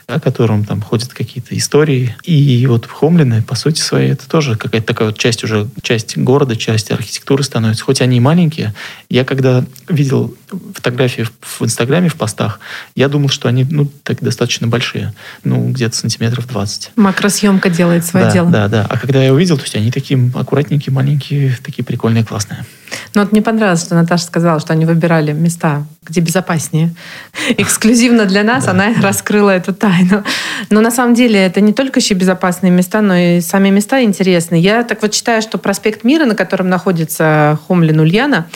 [0.09, 2.17] о котором там ходят какие-то истории.
[2.25, 6.57] И вот Хомлины, по сути своей, это тоже какая-то такая вот часть уже, часть города,
[6.57, 7.85] часть архитектуры становится.
[7.85, 8.73] Хоть они и маленькие.
[9.11, 10.35] Я когда видел
[10.73, 12.59] фотографии в Инстаграме, в постах,
[12.95, 15.13] я думал, что они, ну, так достаточно большие.
[15.45, 16.93] Ну, где-то сантиметров 20.
[16.97, 18.51] Макросъемка делает свое да, дело.
[18.51, 18.87] Да, да.
[18.89, 22.65] А когда я увидел, то есть они такие аккуратненькие, маленькие, такие прикольные, классные.
[23.15, 26.95] Ну, вот мне понравилось, что Наташа сказала, что они выбирали места, где безопаснее.
[27.57, 30.25] Эксклюзивно для нас да, она раскрыла эту тайну.
[30.71, 34.61] Но на самом деле это не только еще безопасные места, но и сами места интересные.
[34.61, 38.47] Я так вот считаю, что проспект Мира, на котором находится Хомлин Ульяна,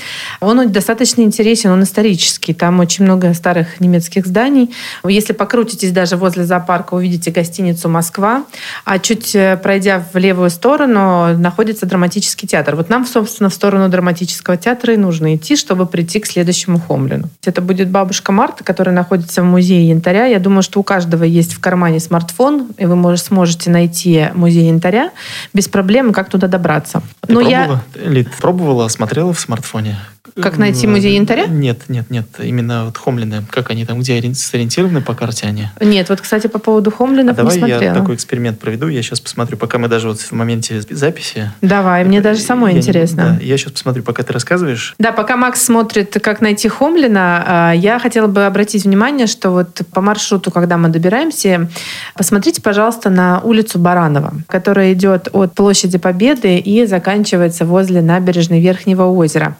[0.40, 2.54] он достаточно интересен, он исторический.
[2.54, 4.74] Там очень много старых немецких зданий.
[5.06, 8.44] Если покрутитесь даже возле зоопарка, увидите гостиницу «Москва»,
[8.84, 12.76] а чуть э, пройдя в левую сторону находится драматический театр.
[12.76, 14.21] Вот нам, собственно, в сторону драматического
[14.56, 17.28] театра и нужно идти, чтобы прийти к следующему Хомлину.
[17.44, 20.26] Это будет бабушка Марта, которая находится в музее янтаря.
[20.26, 24.68] Я думаю, что у каждого есть в кармане смартфон, и вы можете, сможете найти музей
[24.68, 25.10] янтаря
[25.52, 27.02] без проблем, как туда добраться.
[27.26, 27.84] Ты Но пробовала?
[27.94, 28.10] Я...
[28.10, 29.96] Лид, пробовала, смотрела в смартфоне?
[30.40, 31.46] Как найти музей янтаря?
[31.46, 32.26] Нет, нет, нет.
[32.38, 33.44] Именно вот Хомлины.
[33.50, 35.68] Как они там, где сориентированы по карте они?
[35.80, 38.88] Нет, вот, кстати, по поводу Хомлинов а давай не я такой эксперимент проведу.
[38.88, 41.50] Я сейчас посмотрю, пока мы даже вот в моменте записи.
[41.60, 43.36] Давай, мне даже самой я, интересно.
[43.38, 44.94] Да, я сейчас посмотрю, пока ты рассказываешь.
[44.98, 49.80] Да, пока Макс смотрит, как найти Хомлина, а, я хотела бы обратить внимание, что вот
[49.92, 51.68] по маршруту, когда мы добираемся,
[52.14, 59.04] посмотрите, пожалуйста, на улицу Баранова, которая идет от площади Победы и заканчивается возле набережной Верхнего
[59.04, 59.56] озера.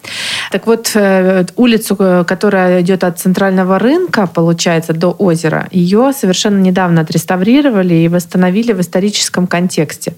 [0.51, 6.59] Так вот, э, улицу, э, которая идет от центрального рынка, получается, до озера, ее совершенно
[6.59, 10.13] недавно отреставрировали и восстановили в историческом контексте.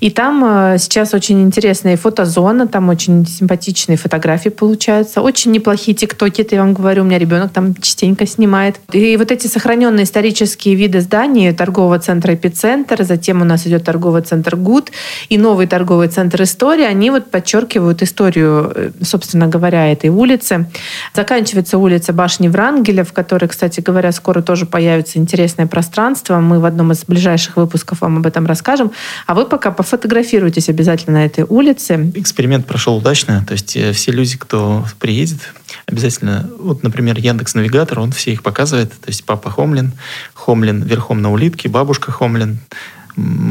[0.00, 6.42] И там э, сейчас очень интересная фотозона, там очень симпатичные фотографии получаются, очень неплохие тиктоки,
[6.42, 8.80] это я вам говорю, у меня ребенок там частенько снимает.
[8.92, 14.22] И вот эти сохраненные исторические виды зданий, торгового центра «Эпицентр», затем у нас идет торговый
[14.22, 14.90] центр «ГУД»
[15.28, 20.66] и новый торговый центр «История», они вот подчеркивают историю, собственно говоря, говоря, этой улице.
[21.14, 26.38] Заканчивается улица Башни Врангеля, в которой, кстати говоря, скоро тоже появится интересное пространство.
[26.40, 28.92] Мы в одном из ближайших выпусков вам об этом расскажем.
[29.26, 32.12] А вы пока пофотографируйтесь обязательно на этой улице.
[32.14, 33.42] Эксперимент прошел удачно.
[33.46, 35.40] То есть э, все люди, кто приедет,
[35.86, 38.90] обязательно, вот, например, Яндекс Навигатор, он все их показывает.
[38.90, 39.92] То есть папа Хомлин,
[40.34, 42.58] Хомлин верхом на улитке, бабушка Хомлин,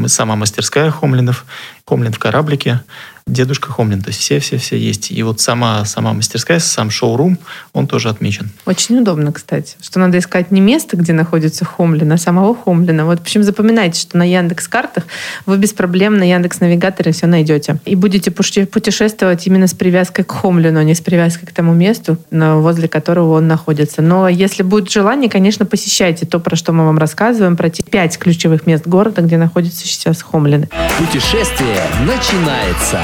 [0.06, 1.44] сама мастерская Хомлинов,
[1.86, 2.82] Хомлин в кораблике,
[3.26, 4.02] дедушка Хомлин.
[4.02, 5.10] То есть все-все-все есть.
[5.10, 7.38] И вот сама, сама мастерская, сам шоурум,
[7.72, 8.50] он тоже отмечен.
[8.66, 13.06] Очень удобно, кстати, что надо искать не место, где находится Хомлин, а самого Хомлина.
[13.06, 15.04] Вот, в общем, запоминайте, что на Яндекс картах
[15.46, 17.78] вы без проблем на Яндекс Навигаторе все найдете.
[17.86, 22.18] И будете путешествовать именно с привязкой к Хомлину, а не с привязкой к тому месту,
[22.30, 24.02] возле которого он находится.
[24.02, 28.18] Но если будет желание, конечно, посещайте то, про что мы вам рассказываем, про те пять
[28.18, 30.68] ключевых мест города, где находится сейчас Хомлины.
[30.98, 33.00] Путешествие начинается.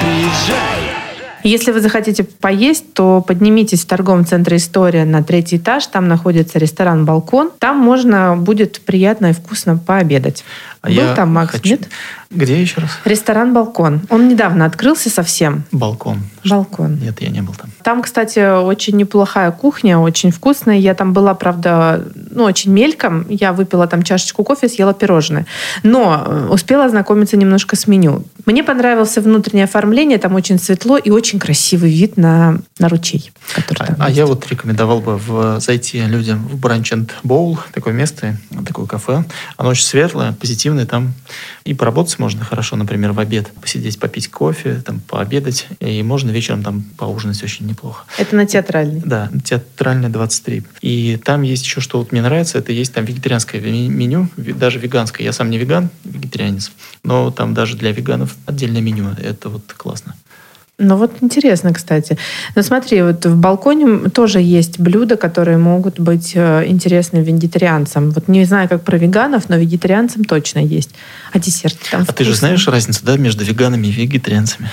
[0.00, 0.76] Приезжай!
[1.46, 5.86] Если вы захотите поесть, то поднимитесь в торговом центре «История» на третий этаж.
[5.86, 7.52] Там находится ресторан «Балкон».
[7.60, 10.44] Там можно будет приятно и вкусно пообедать.
[10.86, 11.88] А Был я там Макс, хочу- нет?
[12.30, 12.90] Где еще раз?
[13.04, 14.00] Ресторан «Балкон».
[14.08, 15.64] Он недавно открылся совсем.
[15.72, 16.22] Балкон.
[16.44, 16.98] «Балкон».
[16.98, 17.70] Нет, я не был там.
[17.82, 20.76] Там, кстати, очень неплохая кухня, очень вкусная.
[20.76, 23.26] Я там была, правда, ну, очень мельком.
[23.28, 25.46] Я выпила там чашечку кофе, съела пирожное.
[25.84, 28.24] Но э, успела ознакомиться немножко с меню.
[28.44, 30.18] Мне понравилось внутреннее оформление.
[30.18, 33.30] Там очень светло и очень красивый вид на, на ручей.
[33.54, 34.18] который А, а есть.
[34.18, 39.24] я вот рекомендовал бы в, зайти людям в Branch and Bowl, такое место, такое кафе.
[39.56, 41.14] Оно очень светлое, позитивное, там
[41.64, 43.50] и поработать можно хорошо, например, в обед.
[43.60, 45.66] Посидеть, попить кофе, там, пообедать.
[45.80, 48.04] И можно вечером там поужинать очень неплохо.
[48.18, 49.00] Это на театральный.
[49.04, 50.64] Да, театральная 23.
[50.82, 55.24] И там есть еще, что вот мне нравится, это есть там вегетарианское меню, даже веганское.
[55.24, 59.10] Я сам не веган, вегетарианец, но там даже для веганов отдельное меню.
[59.22, 60.14] Это вот классно.
[60.78, 62.18] Ну вот интересно, кстати.
[62.54, 68.10] Ну смотри, вот в балконе тоже есть блюда, которые могут быть э, интересны вегетарианцам.
[68.10, 70.90] Вот не знаю, как про веганов, но вегетарианцам точно есть.
[71.32, 72.48] А десерт там А ты же вкусный.
[72.48, 74.70] знаешь разницу, да, между веганами и вегетарианцами?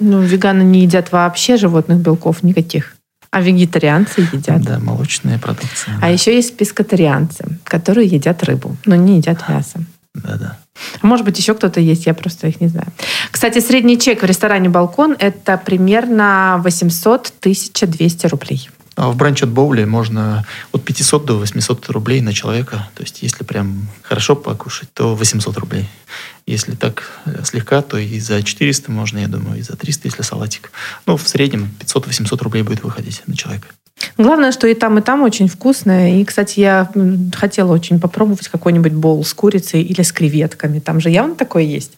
[0.00, 2.96] Ну, веганы не едят вообще животных белков никаких.
[3.30, 4.62] А вегетарианцы едят.
[4.62, 5.98] Да, молочная продукция.
[6.00, 9.80] А еще есть пескатарианцы, которые едят рыбу, но не едят мясо.
[10.14, 10.56] Да-да.
[11.02, 12.88] Может быть, еще кто-то есть, я просто их не знаю.
[13.30, 18.70] Кстати, средний чек в ресторане «Балкон»— это примерно 800-1200 рублей.
[18.96, 22.88] А в бранч от Боули можно от 500 до 800 рублей на человека.
[22.94, 25.88] То есть, если прям хорошо покушать, то 800 рублей.
[26.46, 30.22] Если так э, слегка, то и за 400 можно, я думаю, и за 300, если
[30.22, 30.70] салатик.
[31.06, 33.68] Ну, в среднем 500-800 рублей будет выходить на человека.
[34.18, 36.20] Главное, что и там, и там очень вкусное.
[36.20, 36.90] И, кстати, я
[37.34, 40.78] хотела очень попробовать какой-нибудь боул с курицей или с креветками.
[40.78, 41.92] Там же явно такое есть.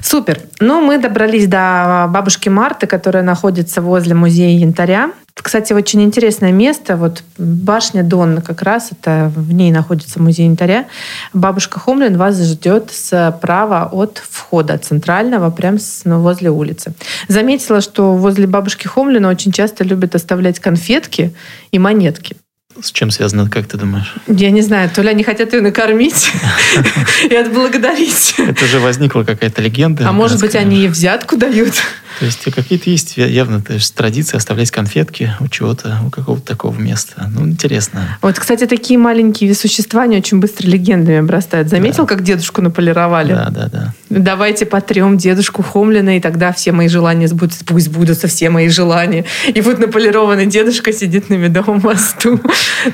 [0.00, 0.40] Супер.
[0.60, 5.12] Ну, мы добрались до бабушки Марты, которая находится возле музея янтаря.
[5.42, 6.96] Кстати, очень интересное место.
[6.96, 10.86] Вот башня Донна как раз, это в ней находится музей янтаря.
[11.32, 16.92] Бабушка Хомлин вас ждет справа от входа центрального, прям ну, возле улицы.
[17.28, 21.34] Заметила, что возле бабушки Хомлина очень часто любят оставлять конфетки
[21.70, 22.36] и монетки.
[22.80, 24.14] С чем связано, как ты думаешь?
[24.28, 26.30] Я не знаю, то ли они хотят ее накормить
[27.30, 28.34] и отблагодарить.
[28.38, 30.08] Это же возникла какая-то легенда.
[30.08, 31.74] А может быть, они ей взятку дают?
[32.18, 36.76] То есть какие-то есть явно то есть, традиции оставлять конфетки у чего-то, у какого-то такого
[36.76, 37.30] места.
[37.32, 38.18] Ну, интересно.
[38.22, 41.68] Вот, кстати, такие маленькие существа, они очень быстро легендами обрастают.
[41.68, 43.32] Заметил, как дедушку наполировали?
[43.32, 43.94] Да, да, да.
[44.10, 47.64] Давайте потрем дедушку Хомлина, и тогда все мои желания сбудутся.
[47.64, 49.24] Пусть сбудутся все мои желания.
[49.46, 52.40] И вот наполированный дедушка сидит на Медовом мосту,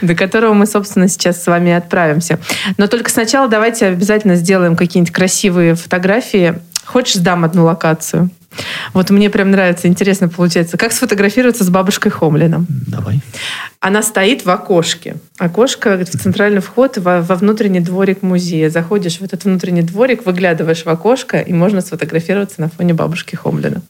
[0.01, 2.39] до которого мы, собственно, сейчас с вами отправимся.
[2.77, 6.59] Но только сначала давайте обязательно сделаем какие-нибудь красивые фотографии.
[6.85, 8.31] Хочешь, сдам одну локацию?
[8.93, 10.77] Вот мне прям нравится, интересно получается.
[10.77, 12.67] Как сфотографироваться с бабушкой Хомлином?
[12.69, 13.21] Давай.
[13.81, 15.17] Она стоит в окошке.
[15.39, 18.71] Окошко в центральный вход во, во внутренний дворик музея.
[18.71, 23.83] Заходишь в этот внутренний дворик, выглядываешь в окошко, и можно сфотографироваться на фоне бабушки Хомлина.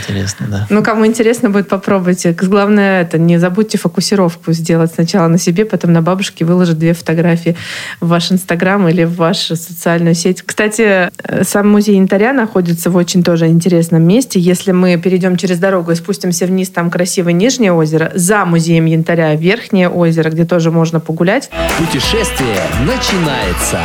[0.00, 0.66] Интересно, да.
[0.70, 2.32] Ну, кому интересно будет, попробуйте.
[2.32, 7.56] Главное, это не забудьте фокусировку сделать сначала на себе, потом на бабушке выложить две фотографии
[8.00, 10.42] в ваш Инстаграм или в вашу социальную сеть.
[10.42, 14.38] Кстати, э, сам музей янтаря находится в очень тоже интересном месте.
[14.40, 18.12] Если мы перейдем через дорогу и спустимся вниз, там красивое Нижнее озеро.
[18.14, 21.50] За музеем янтаря Верхнее озеро, где тоже можно погулять.
[21.78, 23.80] Путешествие начинается.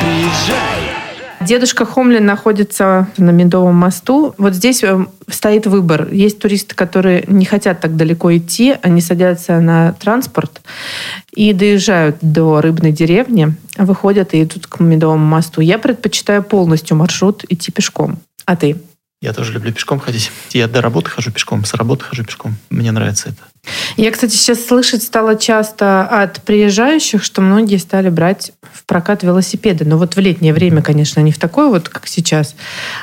[0.00, 0.98] Приезжай!
[1.40, 4.34] Дедушка Хомлин находится на Медовом мосту.
[4.38, 6.08] Вот здесь э, стоит выбор.
[6.12, 8.76] Есть туристы, которые не хотят так далеко идти.
[8.82, 10.60] Они садятся на транспорт
[11.34, 15.60] и доезжают до рыбной деревни, выходят и идут к Медовому мосту.
[15.60, 18.18] Я предпочитаю полностью маршрут идти пешком.
[18.44, 18.76] А ты?
[19.20, 20.30] Я тоже люблю пешком ходить.
[20.52, 22.56] Я до работы хожу пешком, с работы хожу пешком.
[22.70, 23.38] Мне нравится это.
[23.96, 29.84] Я, кстати, сейчас слышать стала часто от приезжающих, что многие стали брать в прокат велосипеды.
[29.84, 32.54] Но вот в летнее время, конечно, не в такое вот, как сейчас,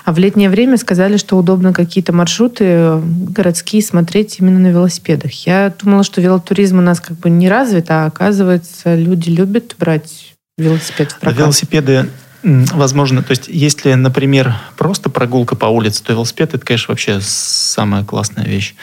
[0.05, 5.34] а в летнее время сказали, что удобно какие-то маршруты городские смотреть именно на велосипедах.
[5.45, 10.34] Я думала, что велотуризм у нас как бы не развит, а оказывается, люди любят брать
[10.57, 11.39] велосипед в прокат.
[11.39, 12.09] Велосипеды
[12.46, 18.04] Возможно, то есть если, например, просто прогулка по улице, то велосипед это, конечно, вообще самая
[18.04, 18.76] классная вещь.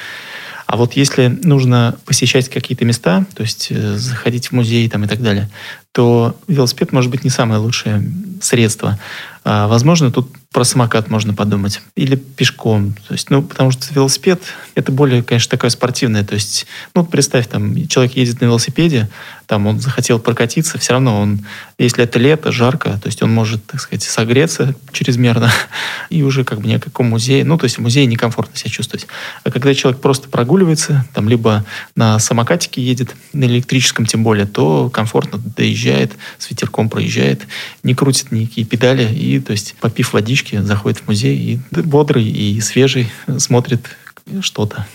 [0.67, 5.07] А вот если нужно посещать какие-то места, то есть э, заходить в музей там, и
[5.07, 5.49] так далее,
[5.93, 8.03] то велосипед может быть не самое лучшее
[8.41, 8.99] средство.
[9.45, 11.81] А, возможно, тут про самокат можно подумать.
[11.95, 12.95] Или пешком.
[13.07, 14.43] То есть, ну, потому что велосипед—
[14.75, 16.25] это более, конечно, такое спортивное.
[16.25, 19.11] То есть, ну, представь, там, человек едет на велосипеде,
[19.53, 21.45] там, он захотел прокатиться, все равно он,
[21.77, 25.53] если это лето, жарко, то есть он может, так сказать, согреться чрезмерно
[26.09, 28.71] и уже как бы ни о каком музее, ну, то есть в музее некомфортно себя
[28.71, 29.07] чувствовать.
[29.45, 34.89] А когда человек просто прогуливается, там, либо на самокатике едет, на электрическом тем более, то
[34.89, 37.43] комфортно доезжает, с ветерком проезжает,
[37.83, 42.59] не крутит никакие педали, и, то есть, попив водички, заходит в музей и бодрый и
[42.63, 43.99] свежий смотрит
[44.41, 44.87] что-то.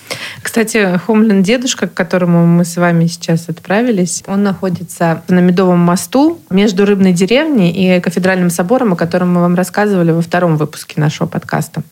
[0.57, 6.39] Кстати, Хомлин дедушка, к которому мы с вами сейчас отправились, он находится на Медовом мосту
[6.49, 11.27] между Рыбной деревней и Кафедральным собором, о котором мы вам рассказывали во втором выпуске нашего
[11.27, 11.83] подкаста.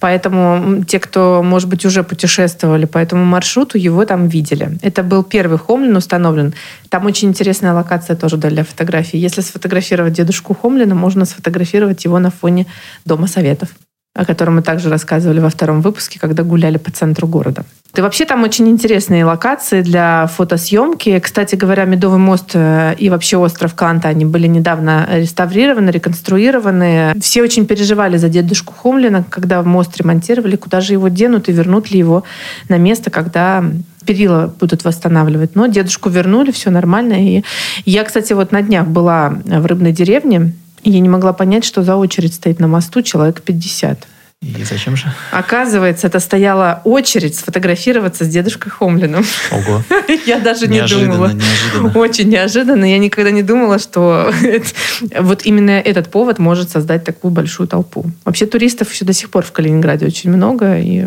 [0.00, 4.78] Поэтому те, кто, может быть, уже путешествовали по этому маршруту, его там видели.
[4.80, 6.54] Это был первый Хомлин установлен.
[6.88, 9.18] Там очень интересная локация тоже для фотографии.
[9.18, 12.66] Если сфотографировать дедушку Хомлина, можно сфотографировать его на фоне
[13.04, 13.68] Дома Советов
[14.14, 17.64] о котором мы также рассказывали во втором выпуске, когда гуляли по центру города.
[17.94, 21.18] И вообще там очень интересные локации для фотосъемки.
[21.18, 27.14] Кстати говоря, Медовый мост э, и вообще остров Канта, они были недавно реставрированы, реконструированы.
[27.20, 31.90] Все очень переживали за дедушку Хомлина, когда мост ремонтировали, куда же его денут и вернут
[31.90, 32.22] ли его
[32.68, 33.64] на место, когда
[34.06, 35.56] перила будут восстанавливать.
[35.56, 37.14] Но дедушку вернули, все нормально.
[37.14, 37.42] И
[37.84, 40.52] я, кстати, вот на днях была в рыбной деревне,
[40.84, 44.06] я не могла понять, что за очередь стоит на мосту человек 50.
[44.42, 45.12] И зачем же?
[45.32, 49.22] Оказывается, это стояла очередь сфотографироваться с дедушкой Хомлиным.
[49.52, 49.82] Ого.
[50.26, 51.32] Я даже не думала.
[51.32, 52.00] Неожиданно.
[52.00, 52.90] Очень неожиданно.
[52.90, 54.32] Я никогда не думала, что
[55.20, 58.06] вот именно этот повод может создать такую большую толпу.
[58.24, 60.78] Вообще туристов еще до сих пор в Калининграде очень много.
[60.78, 61.04] И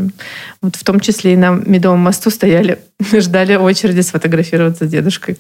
[0.62, 2.78] вот в том числе и на Медовом мосту стояли,
[3.12, 5.36] ждали очереди сфотографироваться с дедушкой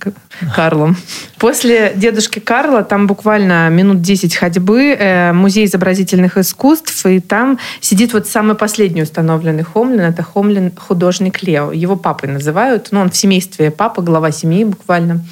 [0.55, 0.97] Карлом.
[1.37, 8.13] После дедушки Карла там буквально минут 10 ходьбы э, музей изобразительных искусств, и там сидит
[8.13, 11.71] вот самый последний установленный Хомлин, это Хомлин художник Лео.
[11.71, 15.23] Его папой называют, ну, он в семействе папа, глава семьи буквально.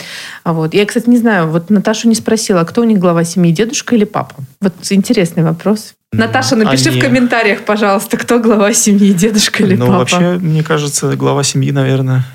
[0.43, 0.73] Вот.
[0.73, 4.03] Я, кстати, не знаю, вот Наташу не спросила, кто у них глава семьи, дедушка или
[4.03, 4.35] папа?
[4.59, 5.93] Вот интересный вопрос.
[6.11, 6.99] Наташа, напиши Они...
[6.99, 9.91] в комментариях, пожалуйста, кто глава семьи, дедушка или ну, папа?
[9.93, 12.25] Ну, вообще, мне кажется, глава семьи, наверное...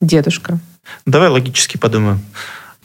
[0.00, 0.58] Дедушка.
[1.04, 2.20] Давай логически подумаем.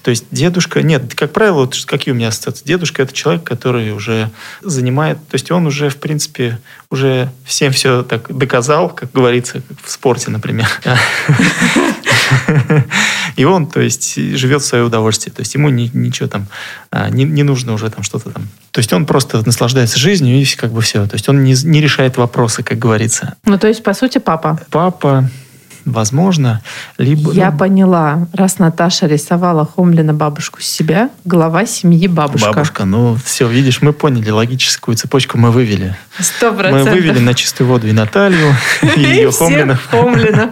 [0.04, 2.66] То есть дедушка, нет, как правило, вот какие у меня ассоциации?
[2.66, 4.30] Дедушка– это человек, который уже
[4.62, 9.78] занимает, то есть он уже, в принципе, уже всем все так доказал, как говорится, как
[9.84, 10.68] в спорте, например.
[13.36, 15.34] И он, то есть, живет в свое удовольствие.
[15.34, 16.48] То есть ему ни, ничего там
[16.92, 18.48] а, не, не нужно уже там что-то там.
[18.72, 21.08] То есть он просто наслаждается жизнью и как бы все.
[21.08, 23.36] То есть он не, не решает вопросы, как говорится.
[23.46, 24.60] Ну, то есть, по сути, папа.
[24.70, 25.30] Папа,
[25.86, 26.62] возможно,
[26.98, 27.32] либо...
[27.32, 28.28] Я ну, поняла.
[28.34, 32.54] Раз Наташа рисовала Хомлина бабушку себя, глава семьи бабушка.
[32.54, 35.96] Бабушка, ну все, видишь, мы поняли, логическую цепочку мы вывели.
[36.20, 36.88] Сто процентов.
[36.88, 38.54] Мы вывели на чистую воду и Наталью,
[38.96, 39.76] и ее Хомлина.
[39.76, 40.52] Хомлина.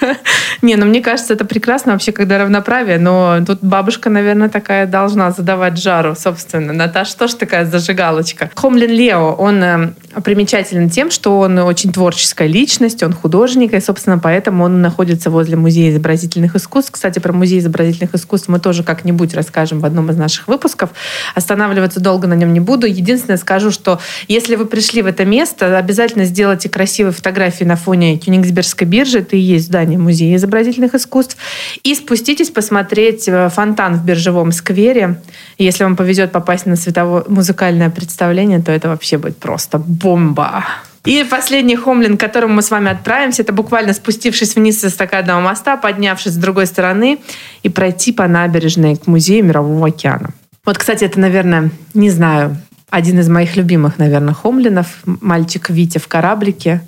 [0.62, 5.30] Не, ну мне кажется, это прекрасно вообще, когда равноправие, но тут бабушка, наверное, такая должна
[5.30, 6.72] задавать жару, собственно.
[6.72, 8.50] Наташа тоже такая зажигалочка.
[8.54, 9.92] Хомлин Лео, он э,
[10.24, 15.56] примечателен тем, что он очень творческая личность, он художник, и, собственно, поэтому он находится возле
[15.56, 16.90] Музея изобразительных искусств.
[16.92, 20.90] Кстати, про Музей изобразительных искусств мы тоже как-нибудь расскажем в одном из наших выпусков.
[21.34, 22.86] Останавливаться долго на нем не буду.
[22.86, 28.18] Единственное скажу, что если вы пришли в это место, обязательно сделайте красивые фотографии на фоне
[28.18, 29.20] Кёнигсбергской биржи.
[29.20, 31.36] Это и есть здание Музея изобразительных искусств.
[31.82, 35.20] И спуститесь посмотреть э, фонтан в биржевом сквере.
[35.58, 40.64] Если вам повезет попасть на световое музыкальное представление, то это вообще будет просто бомба.
[41.04, 45.40] И последний хомлин, к которому мы с вами отправимся, это буквально спустившись вниз с эстакадного
[45.40, 47.18] моста, поднявшись с другой стороны
[47.64, 50.30] и пройти по набережной к музею Мирового океана.
[50.64, 52.56] Вот, кстати, это, наверное, не знаю,
[52.88, 56.82] один из моих любимых, наверное, хомлинов, мальчик Витя в кораблике.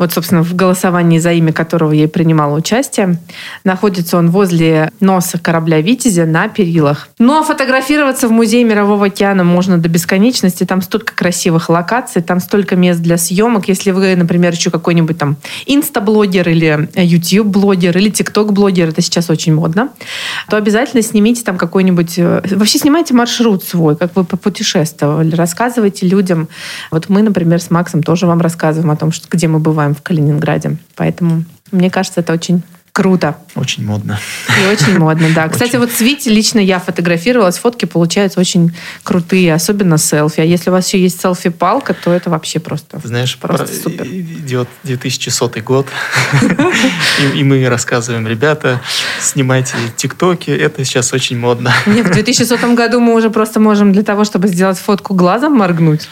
[0.00, 3.20] Вот, собственно, в голосовании за имя которого я и принимала участие.
[3.64, 7.08] Находится он возле носа корабля «Витязя» на перилах.
[7.18, 10.64] Ну, а фотографироваться в Музее Мирового океана можно до бесконечности.
[10.64, 13.68] Там столько красивых локаций, там столько мест для съемок.
[13.68, 15.36] Если вы, например, еще какой-нибудь там
[15.66, 19.90] инстаблогер или YouTube-блогер или TikTok-блогер, это сейчас очень модно,
[20.48, 22.18] то обязательно снимите там какой-нибудь...
[22.18, 25.34] э, Вообще снимайте маршрут свой, как вы попутешествовали.
[25.34, 26.48] Рассказывайте людям.
[26.90, 30.02] Вот мы, например, с Максом тоже вам рассказываем о том, что, где мы бываем в
[30.02, 30.76] Калининграде.
[30.96, 32.62] Поэтому, мне кажется, это очень
[32.92, 33.36] круто.
[33.54, 34.18] Очень модно.
[34.62, 35.48] И очень модно, да.
[35.48, 35.78] Кстати, Очень.
[35.80, 40.40] вот с Вити лично я фотографировалась, фотки получаются очень крутые, особенно селфи.
[40.40, 43.00] А если у вас еще есть селфи-палка, то это вообще просто...
[43.04, 44.06] Знаешь, Просто про- супер.
[44.06, 45.86] идет 2100 год,
[47.34, 48.80] и, мы рассказываем, ребята,
[49.20, 51.72] снимайте тиктоки, это сейчас очень модно.
[51.86, 56.08] Нет, в 2100 году мы уже просто можем для того, чтобы сделать фотку глазом моргнуть,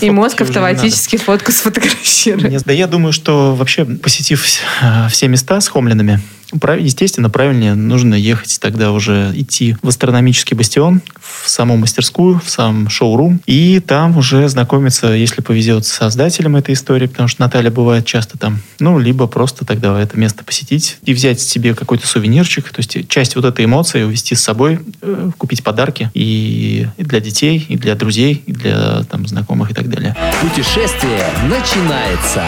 [0.00, 2.62] и мозг автоматически фотку сфотографирует.
[2.64, 4.46] Да я думаю, что вообще, посетив
[4.82, 6.17] э, все места с хомлинами,
[6.60, 12.48] прав- естественно, правильнее нужно ехать тогда уже идти в астрономический бастион, в саму мастерскую, в
[12.48, 17.70] сам шоурум, и там уже знакомиться, если повезет, с создателем этой истории, потому что Наталья
[17.70, 22.68] бывает часто там, ну, либо просто тогда это место посетить и взять себе какой-то сувенирчик,
[22.70, 27.20] то есть часть вот этой эмоции увезти с собой, э, купить подарки и, и для
[27.20, 30.16] детей, и для друзей, и для там знакомых и так далее.
[30.40, 32.42] Путешествие начинается.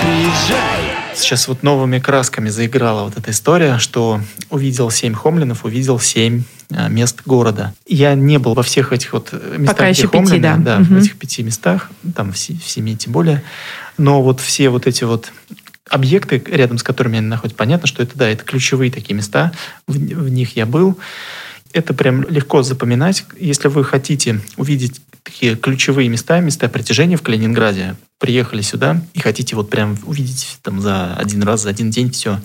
[0.00, 0.87] Приезжай.
[1.18, 6.88] Сейчас вот новыми красками заиграла вот эта история, что увидел семь хомлинов, увидел семь э,
[6.88, 7.74] мест города.
[7.86, 10.56] Я не был во всех этих вот местах, Пока еще пяти, хомлины, да.
[10.56, 10.94] да, Мгм.
[10.94, 13.42] в этих пяти местах, там в, в семи тем более.
[13.96, 15.32] Но вот все вот эти вот
[15.90, 19.52] объекты, рядом с которыми они находятся, понятно, что это, да, это ключевые такие места,
[19.86, 20.96] в, в них я был.
[21.72, 23.24] Это прям легко запоминать.
[23.38, 29.54] Если вы хотите увидеть такие ключевые места, места притяжения в Калининграде, приехали сюда и хотите
[29.56, 32.40] вот прям увидеть там за один раз, за один день все,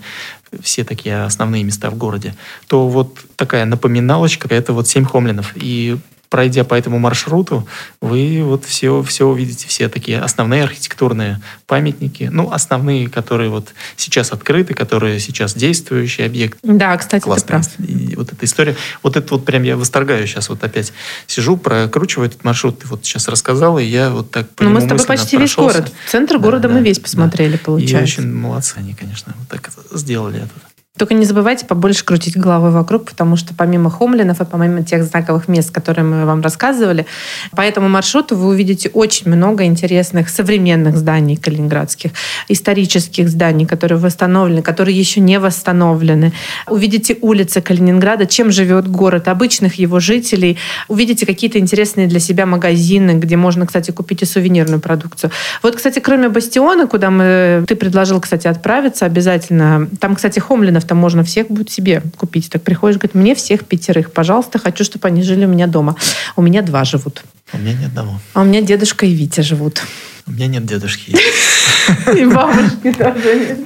[0.60, 2.34] все такие основные места в городе,
[2.68, 5.52] то вот такая напоминалочка, это вот семь хомлинов.
[5.56, 5.96] И
[6.34, 7.64] пройдя по этому маршруту,
[8.00, 14.32] вы вот все, все увидите, все такие основные архитектурные памятники, ну, основные, которые вот сейчас
[14.32, 16.58] открыты, которые сейчас действующие объекты.
[16.64, 17.68] Да, кстати, ты Классная прав.
[17.88, 18.74] и вот эта история.
[19.04, 20.48] Вот это вот прям я восторгаю сейчас.
[20.48, 20.92] Вот опять
[21.28, 22.80] сижу, прокручиваю этот маршрут.
[22.80, 25.54] Ты вот сейчас рассказала, и я вот так по Ну, мы с тобой почти весь
[25.54, 25.78] прошелся.
[25.82, 25.92] город.
[26.10, 27.04] Центр Да, города да, мы весь да.
[27.04, 28.22] посмотрели, И получается.
[28.22, 30.50] очень молодцы они, конечно, вот так сделали это.
[30.96, 35.48] Только не забывайте побольше крутить головой вокруг, потому что помимо хомлинов и помимо тех знаковых
[35.48, 37.04] мест, которые мы вам рассказывали,
[37.50, 42.12] по этому маршруту вы увидите очень много интересных современных зданий калининградских,
[42.46, 46.32] исторических зданий, которые восстановлены, которые еще не восстановлены.
[46.68, 50.58] Увидите улицы Калининграда, чем живет город, обычных его жителей.
[50.86, 55.32] Увидите какие-то интересные для себя магазины, где можно, кстати, купить и сувенирную продукцию.
[55.60, 59.88] Вот, кстати, кроме Бастиона, куда мы, ты предложил, кстати, отправиться обязательно.
[59.98, 60.38] Там, кстати,
[60.84, 62.50] Хомлинов-то можно всех будет себе купить.
[62.50, 65.96] Так приходишь, говорит, мне всех пятерых, пожалуйста, хочу, чтобы они жили у меня дома.
[66.36, 67.24] У меня два живут.
[67.52, 68.20] У меня ни одного.
[68.34, 69.82] А у меня дедушка и Витя живут.
[70.26, 71.16] У меня нет дедушки.
[72.16, 73.58] И бабушки тоже нет.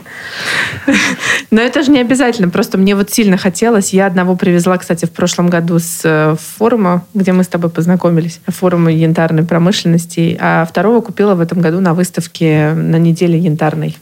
[1.52, 2.48] Но это же не обязательно.
[2.48, 3.92] Просто мне вот сильно хотелось.
[3.92, 8.40] Я одного привезла, кстати, в прошлом году с э, форума, где мы с тобой познакомились,
[8.48, 10.36] форума янтарной промышленности.
[10.40, 13.96] А второго купила в этом году на выставке на неделе янтарной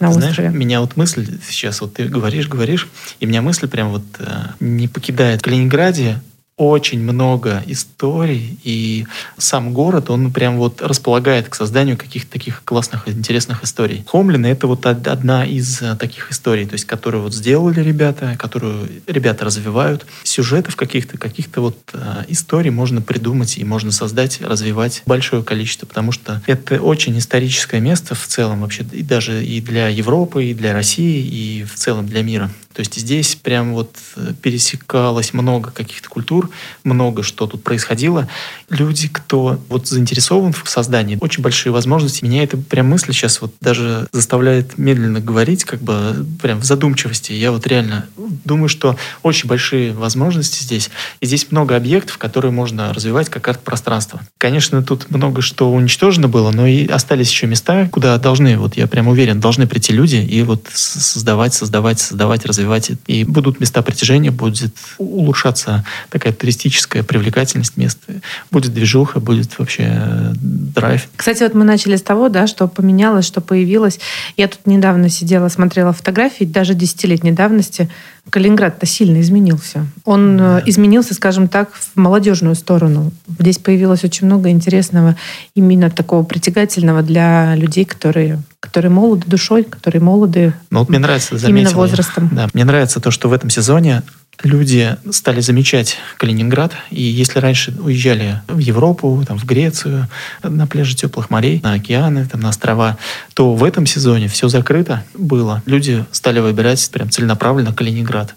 [0.00, 0.50] на Знаешь, острове.
[0.50, 2.88] меня вот мысль сейчас, вот ты говоришь, говоришь,
[3.20, 4.24] и меня мысль прям вот э,
[4.58, 5.40] не покидает.
[5.40, 6.20] В Калининграде
[6.60, 9.06] очень много историй, и
[9.38, 14.04] сам город, он прям вот располагает к созданию каких-то таких классных, интересных историй.
[14.06, 18.36] Хомлин— это вот од- одна из э, таких историй, то есть, которую вот сделали ребята,
[18.38, 20.04] которую ребята развивают.
[20.22, 26.12] Сюжетов каких-то, каких-то вот э, историй можно придумать и можно создать, развивать большое количество, потому
[26.12, 30.74] что это очень историческое место в целом вообще, и даже и для Европы, и для
[30.74, 32.50] России, и в целом для мира.
[32.80, 36.48] То есть здесь прям вот э, пересекалось много каких-то культур,
[36.82, 38.26] много что тут происходило.
[38.70, 42.24] Люди, кто вот заинтересован в создании, очень большие возможности.
[42.24, 47.32] Меня эта прям мысль сейчас вот даже заставляет медленно говорить, как бы прям в задумчивости.
[47.32, 48.06] Я вот реально
[48.46, 50.88] думаю, что очень большие возможности здесь.
[51.20, 54.22] И здесь много объектов, которые можно развивать как арт-пространство.
[54.38, 58.86] Конечно, тут много что уничтожено было, но и остались еще места, куда должны, вот я
[58.86, 62.69] прям уверен, должны прийти люди и вот создавать, создавать, создавать, развивать.
[63.06, 68.14] И будут места притяжения, будет улучшаться такая туристическая привлекательность места.
[68.50, 71.08] Будет движуха, будет вообще э, драйв.
[71.16, 74.00] Кстати, вот мы начали с того, да, что поменялось, что появилось.
[74.36, 77.88] Я тут недавно сидела, смотрела фотографии, даже десятилетней давности.
[78.30, 79.86] Калининград-то сильно изменился.
[80.04, 80.60] Он Да.
[80.60, 83.12] э, изменился, скажем так, в молодежную сторону.
[83.38, 85.16] Здесь появилось очень много интересного,
[85.54, 91.34] именно такого притягательного для людей, которые которые молоды душой, которые молоды Ну вот мне нравится,
[91.34, 91.76] именно заметил я.
[91.78, 92.28] возрастом.
[92.30, 94.02] Да, мне нравится то, что в этом сезоне
[94.42, 100.08] люди стали замечать Калининград, и если раньше уезжали в Европу, там, в Грецию,
[100.42, 102.96] на пляжи теплых морей, на океаны, там, на острова,
[103.34, 105.62] то в этом сезоне все закрыто было.
[105.66, 108.34] Люди стали выбирать прям целенаправленно Калининград.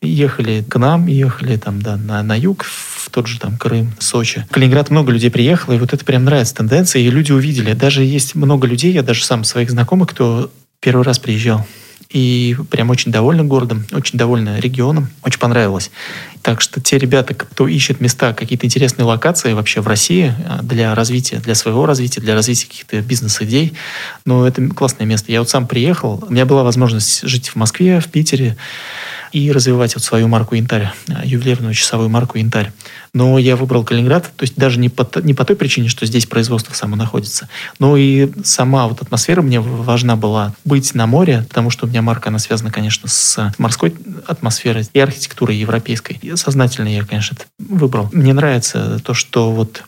[0.00, 4.44] Ехали к нам, ехали там, да, на, на юг, в тот же там Крым, Сочи.
[4.50, 7.72] В Калининград много людей приехало, и вот это прям нравится тенденция, и люди увидели.
[7.72, 10.50] Даже есть много людей, я даже сам своих знакомых, кто
[10.80, 11.66] первый раз приезжал.
[12.10, 15.90] И прям очень довольны городом, очень довольны регионом, очень понравилось.
[16.42, 20.94] Так что те ребята, кто ищет места, какие-то интересные локации вообще в России а, для
[20.94, 23.74] развития, для своего развития, для развития каких-то бизнес-идей,
[24.24, 25.32] ну, это классное место.
[25.32, 28.56] Я вот сам приехал, у меня была возможность жить в Москве, в Питере
[29.36, 32.72] и развивать вот свою марку «Янтарь», а, ювелирную часовую марку «Янтарь».
[33.12, 36.24] Но я выбрал Калининград, то есть даже не по, не по той причине, что здесь
[36.24, 37.46] производство само находится,
[37.78, 42.00] но и сама вот атмосфера мне важна была быть на море, потому что у меня
[42.00, 43.94] марка, она связана, конечно, с морской
[44.26, 46.18] атмосферой и архитектурой европейской.
[46.22, 48.08] И сознательно я, конечно, это выбрал.
[48.12, 49.82] Мне нравится то, что вот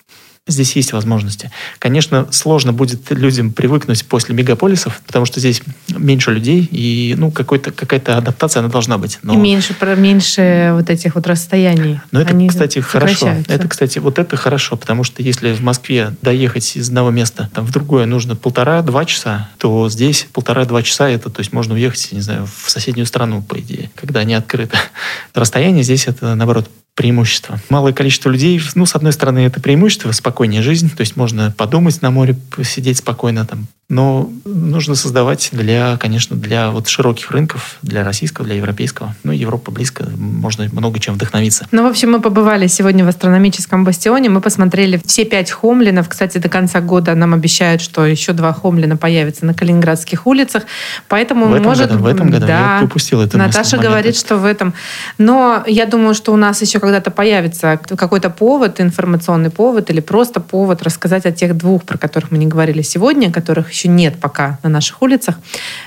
[0.49, 1.51] здесь есть возможности.
[1.79, 7.71] Конечно, сложно будет людям привыкнуть после мегаполисов, потому что здесь меньше людей, и ну, какой-то,
[7.71, 9.19] какая-то адаптация она должна быть.
[9.23, 9.35] Но...
[9.35, 12.01] И меньше, про- меньше вот этих вот расстояний.
[12.11, 13.35] Но это, Они кстати, хорошо.
[13.47, 17.65] Это, кстати, вот это хорошо, потому что если в Москве доехать из одного места там,
[17.65, 22.21] в другое нужно полтора-два часа, то здесь полтора-два часа это, то есть можно уехать, не
[22.21, 24.77] знаю, в соседнюю страну, по идее, когда они открыты.
[25.35, 26.69] Расстояние здесь это, наоборот,
[26.99, 27.61] преимущество.
[27.71, 32.03] Малое количество людей, ну, с одной стороны, это преимущество, спокойнее жизнь, то есть можно подумать
[32.03, 38.05] на море, посидеть спокойно там, но нужно создавать для, конечно, для вот широких рынков, для
[38.05, 39.15] российского, для европейского.
[39.25, 41.67] Ну, Европа близко, можно много чем вдохновиться.
[41.73, 44.29] Ну, в общем, мы побывали сегодня в астрономическом бастионе.
[44.29, 46.07] Мы посмотрели все пять хомлинов.
[46.11, 50.65] Кстати, до конца года нам обещают, что еще два хомлина появятся на калининградских улицах.
[51.09, 51.89] Поэтому, В этом может...
[51.89, 54.75] году, в этом году да, я упустил это Наташа говорит, что в этом.
[55.17, 60.41] Но я думаю, что у нас еще когда-то появится какой-то повод, информационный повод или просто
[60.41, 64.59] повод рассказать о тех двух, про которых мы не говорили сегодня, которых еще нет пока
[64.63, 65.39] на наших улицах.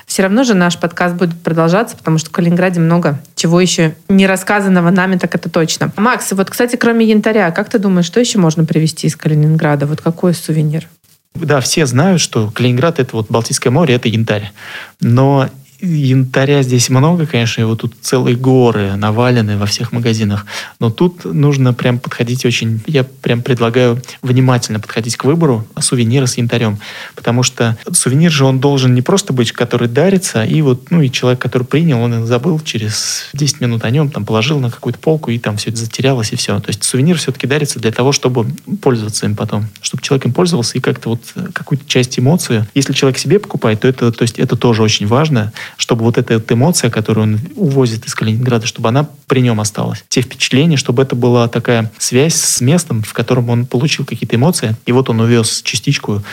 [0.05, 4.27] Все равно же наш подкаст будет продолжаться, потому что в Калининграде много чего еще не
[4.27, 5.91] рассказанного нами, так это точно.
[5.97, 9.87] Макс, вот, кстати, кроме янтаря, как ты думаешь, что еще можно привезти из Калининграда?
[9.87, 10.87] Вот какой сувенир?
[11.33, 14.51] Да, все знают, что Калининград это вот Балтийское море, это янтарь.
[14.99, 15.49] Но
[15.81, 20.45] янтаря здесь много, конечно, его тут целые горы навалены во всех магазинах.
[20.79, 22.81] Но тут нужно прям подходить очень...
[22.87, 26.79] Я прям предлагаю внимательно подходить к выбору сувенира с янтарем.
[27.15, 31.09] Потому что сувенир же он должен не просто быть, который дарится, и вот, ну, и
[31.09, 35.31] человек, который принял, он забыл через 10 минут о нем, там, положил на какую-то полку,
[35.31, 36.59] и там все это затерялось, и все.
[36.59, 38.45] То есть сувенир все-таки дарится для того, чтобы
[38.81, 39.67] пользоваться им потом.
[39.81, 41.21] Чтобы человек им пользовался и как-то вот
[41.53, 42.65] какую-то часть эмоции.
[42.73, 46.35] Если человек себе покупает, то это, то есть это тоже очень важно, чтобы вот эта
[46.35, 50.03] вот эмоция, которую он увозит из Калининграда, чтобы она при нем осталась.
[50.09, 54.75] Те впечатления, чтобы это была такая связь с местом, в котором он получил какие-то эмоции,
[54.85, 56.23] и вот он увез частичку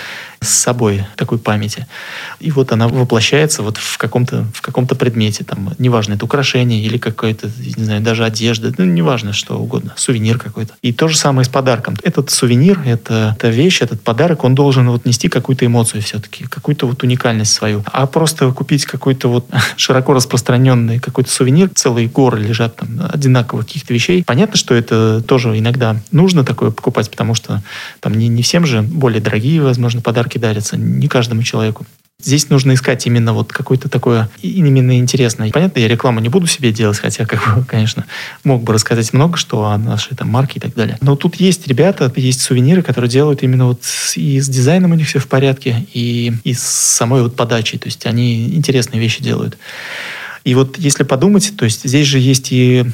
[0.41, 1.86] с собой такой памяти.
[2.41, 6.99] И вот она воплощается вот в каком-то в каком-то предмете, там, неважно, это украшение или
[6.99, 10.74] какое-то, не знаю, даже одежда, ну, неважно, что угодно, сувенир какой-то.
[10.82, 11.97] И то же самое с подарком.
[12.03, 16.86] Этот сувенир, это, эта вещь, этот подарок, он должен вот нести какую-то эмоцию все-таки, какую-то
[16.86, 17.82] вот уникальность свою.
[17.93, 23.95] А просто купить какой-то вот широко распространенный какой-то сувенир, целые горы лежат там одинаковых каких-то
[23.95, 24.24] вещей.
[24.24, 27.62] Понятно, что это тоже иногда нужно такое покупать, потому что
[28.01, 31.87] там не, не всем же более дорогие, возможно, подарки дарятся, не каждому человеку.
[32.20, 35.53] Здесь нужно искать именно вот какое-то такое именно интересное.
[35.53, 38.07] Понятно, я рекламу не буду себе делать, хотя, как бы, конечно,
[38.43, 40.99] мог бы рассказать много что о нашей там марке и так далее.
[41.01, 43.83] Но тут есть ребята, есть сувениры, которые делают именно вот
[44.16, 47.79] и с дизайном у них все в порядке, и, и с самой вот подачей.
[47.79, 49.57] То есть они интересные вещи делают.
[50.43, 52.85] И вот если подумать, то есть здесь же есть и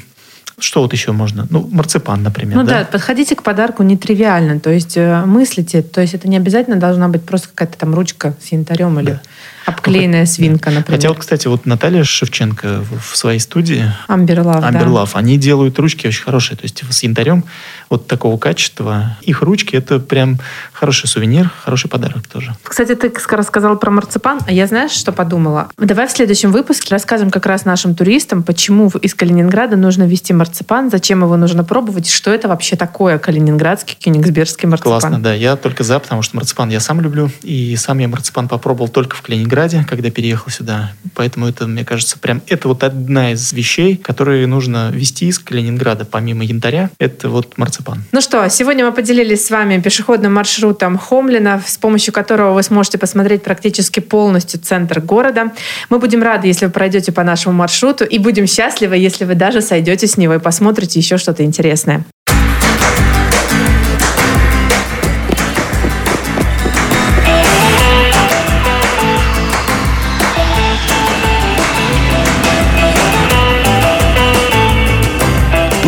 [0.58, 1.46] что вот еще можно?
[1.50, 2.56] Ну, марципан, например.
[2.56, 2.84] Ну да?
[2.84, 7.24] подходите к подарку нетривиально, то есть э, мыслите, то есть это не обязательно должна быть
[7.24, 9.22] просто какая-то там ручка с янтарем или Да.
[9.66, 10.98] Обклеенная свинка, например.
[10.98, 15.18] Хотя вот, кстати, вот Наталья Шевченко в своей студии Amber Love, да.
[15.18, 16.56] Они делают ручки очень хорошие.
[16.56, 17.44] То есть с янтарем
[17.90, 19.16] вот такого качества.
[19.22, 20.38] Их ручки это прям
[20.72, 22.54] хороший сувенир, хороший подарок тоже.
[22.62, 25.68] Кстати, ты ска- рассказал про марципан, а я знаешь, что подумала?
[25.78, 30.90] Давай в следующем выпуске расскажем как раз нашим туристам, почему из Калининграда нужно вести марципан,
[30.90, 35.00] зачем его нужно пробовать, что это вообще такое калининградский, кёнигсбергский марципан.
[35.00, 35.34] Классно, да.
[35.34, 37.30] Я только за, потому что марципан я сам люблю.
[37.42, 39.53] И сам я марципан попробовал только в Калининграде.
[39.54, 40.92] Калининграде, когда переехал сюда.
[41.14, 46.04] Поэтому это, мне кажется, прям это вот одна из вещей, которые нужно вести из Калининграда,
[46.04, 46.90] помимо янтаря.
[46.98, 48.02] Это вот марципан.
[48.10, 52.98] Ну что, сегодня мы поделились с вами пешеходным маршрутом Хомлина, с помощью которого вы сможете
[52.98, 55.52] посмотреть практически полностью центр города.
[55.88, 59.60] Мы будем рады, если вы пройдете по нашему маршруту, и будем счастливы, если вы даже
[59.60, 62.04] сойдете с него и посмотрите еще что-то интересное.